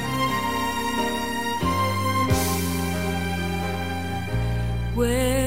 Where 4.95 5.40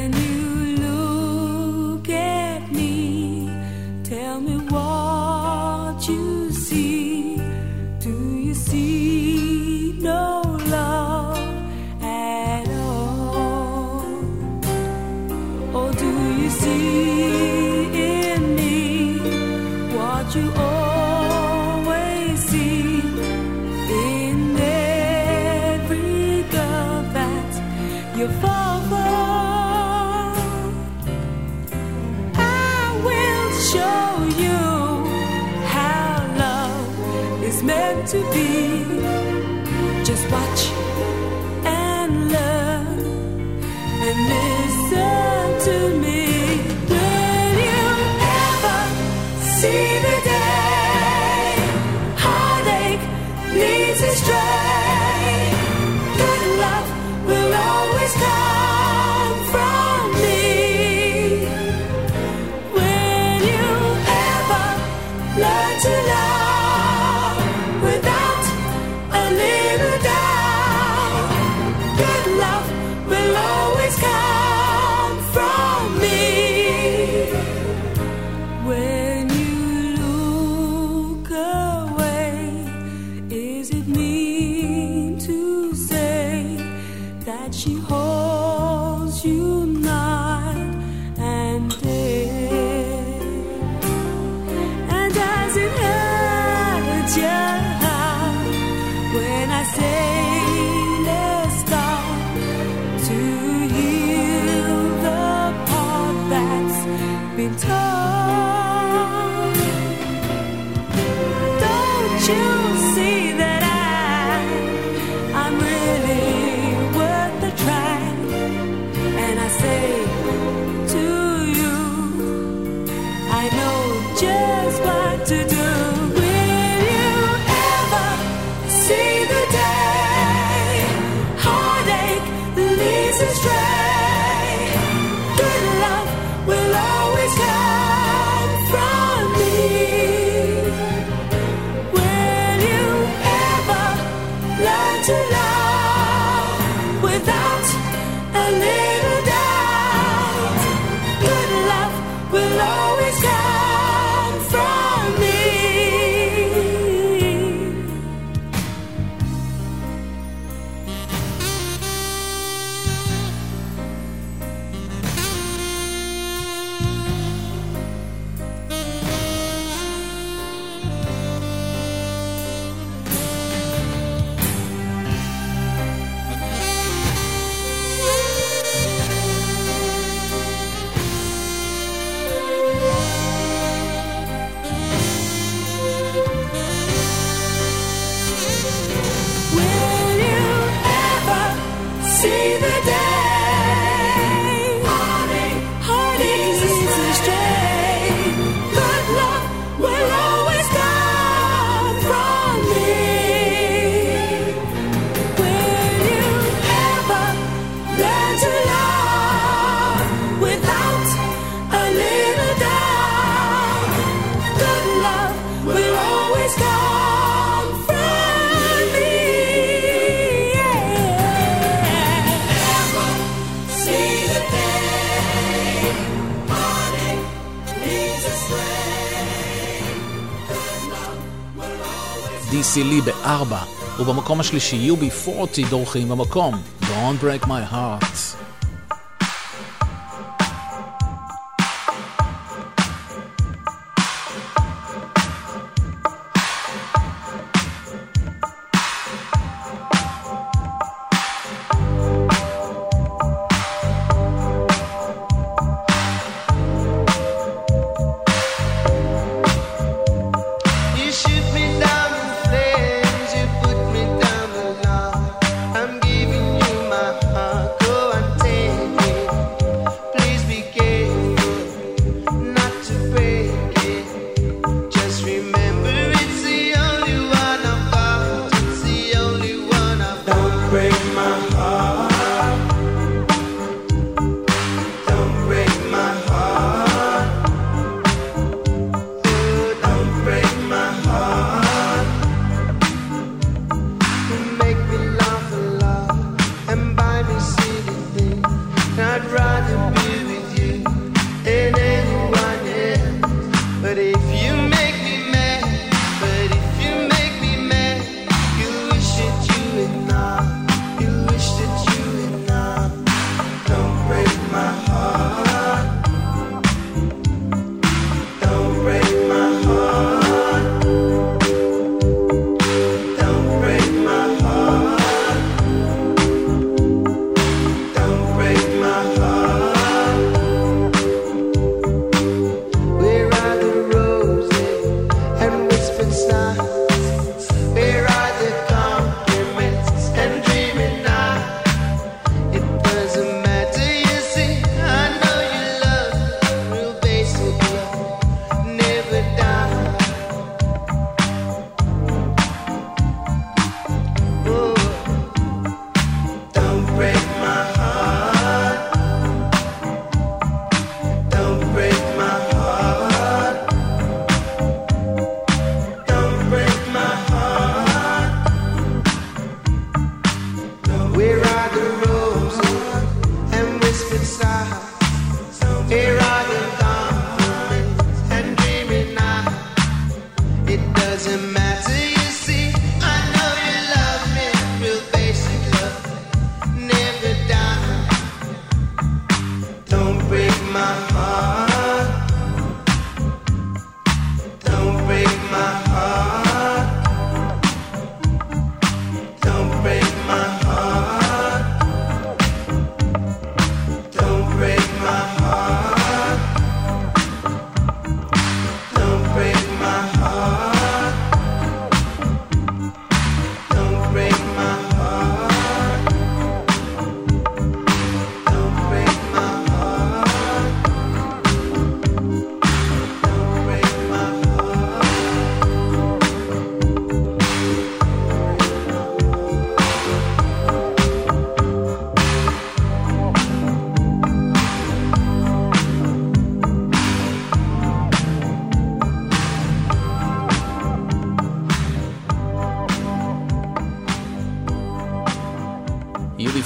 JC 232.64 232.84
לי 232.84 233.00
בארבע, 233.00 233.58
ובמקום 233.98 234.40
השלישי 234.40 234.90
UB40 234.90 235.70
דורכים 235.70 236.08
במקום 236.08 236.62
Don't 236.82 237.22
Break 237.22 237.44
My 237.44 237.72
Heart. 237.72 238.43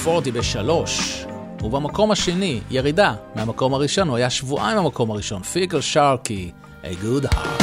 פורטי 0.09 0.33
בשלוש. 0.33 1.25
ובמקום 1.63 2.11
השני, 2.11 2.61
ירידה 2.71 3.15
מהמקום 3.35 3.75
הראשון, 3.75 4.09
הוא 4.09 4.17
היה 4.17 4.31
שבועיים 4.31 4.79
במקום 4.79 5.11
הראשון, 5.11 5.43
פיקל 5.43 5.81
שרקי, 5.81 6.51
a 6.83 6.87
good 6.87 7.35
heart. 7.35 7.58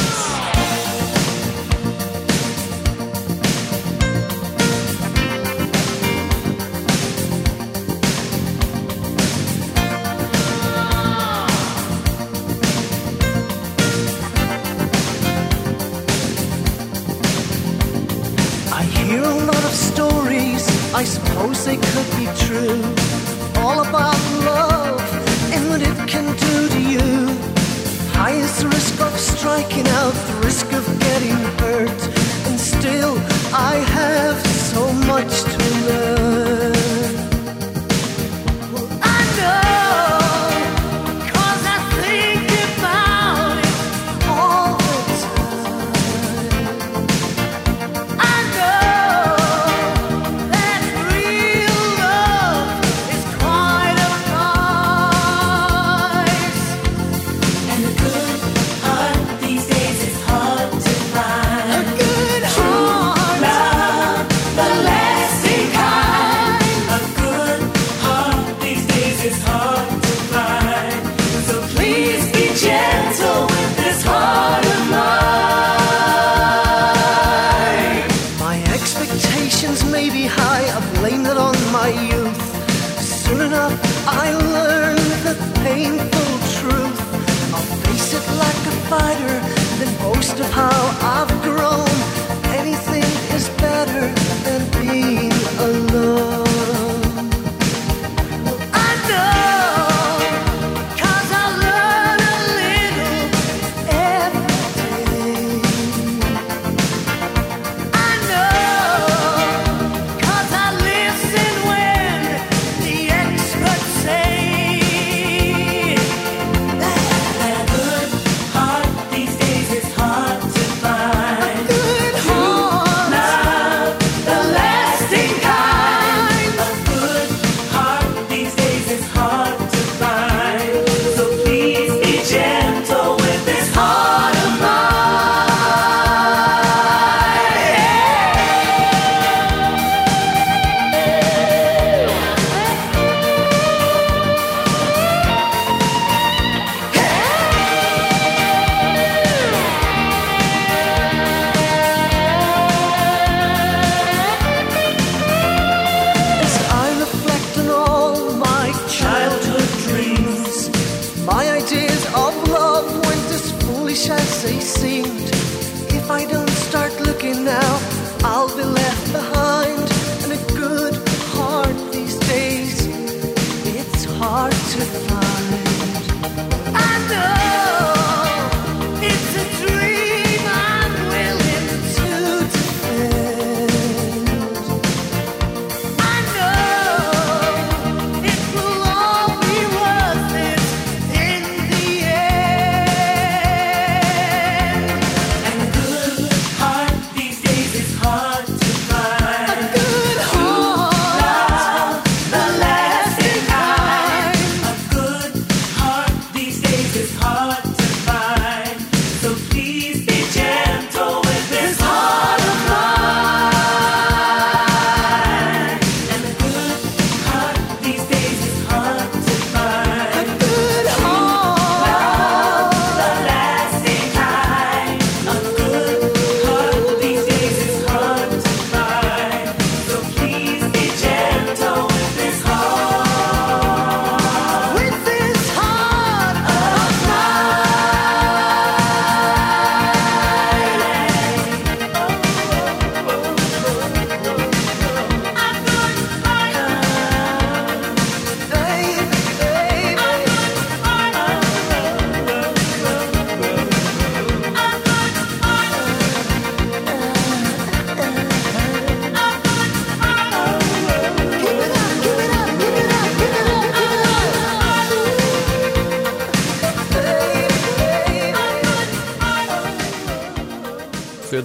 I 20.96 21.04
suppose 21.04 21.66
they 21.66 21.76
could 21.76 22.10
be 22.16 22.24
true. 22.46 22.82
All 23.60 23.80
about 23.86 24.16
love 24.48 24.98
and 25.52 25.68
what 25.68 25.82
it 25.82 26.08
can 26.08 26.24
do 26.24 26.68
to 26.70 26.80
you. 26.80 27.28
High 28.14 28.32
is 28.32 28.58
the 28.62 28.68
risk 28.68 28.98
of 29.02 29.12
striking 29.18 29.86
out, 29.88 30.14
the 30.14 30.40
risk 30.42 30.72
of 30.72 30.86
getting 30.98 31.36
hurt. 31.60 32.00
And 32.46 32.58
still, 32.58 33.18
I 33.52 33.74
have 33.98 34.38
so 34.46 34.90
much 35.12 35.42
to 35.42 35.58
learn. 35.86 36.05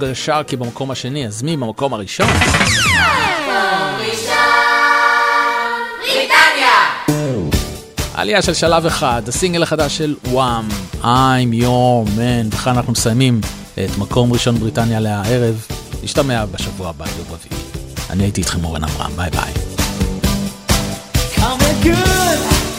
כרגע 0.02 0.16
שרקי 0.16 0.56
במקום 0.56 0.92
השני, 0.92 1.28
אז 1.28 1.44
מי 1.44 1.58
במקום 1.58 1.94
הראשון? 1.94 2.28
עלייה 8.14 8.42
של 8.42 8.54
שלב 8.54 8.86
אחד, 8.86 9.22
הסינגל 9.28 9.64
החדש 9.64 9.98
של 9.98 10.16
וואם, 10.28 10.68
I'm 11.02 11.64
your 11.64 12.08
man, 12.08 12.56
וכאן 12.56 12.76
אנחנו 12.76 12.92
מסיימים 12.92 13.42
את 13.74 13.98
מקום 13.98 14.34
ראשון 14.34 14.56
בריטניה 14.60 15.00
להערב, 15.00 15.68
נשתמע 16.04 16.46
בשבוע 16.46 16.90
הבא, 16.90 17.06
יום 17.18 17.28
רביעי. 17.30 17.62
אני 18.10 18.24
הייתי 18.24 18.42
איתכם 18.42 18.64
אורן 18.64 18.84
אברהם, 18.84 19.12
ביי 19.16 19.30
ביי. 19.30 19.54
Coming 21.36 21.86
good. 21.86 22.71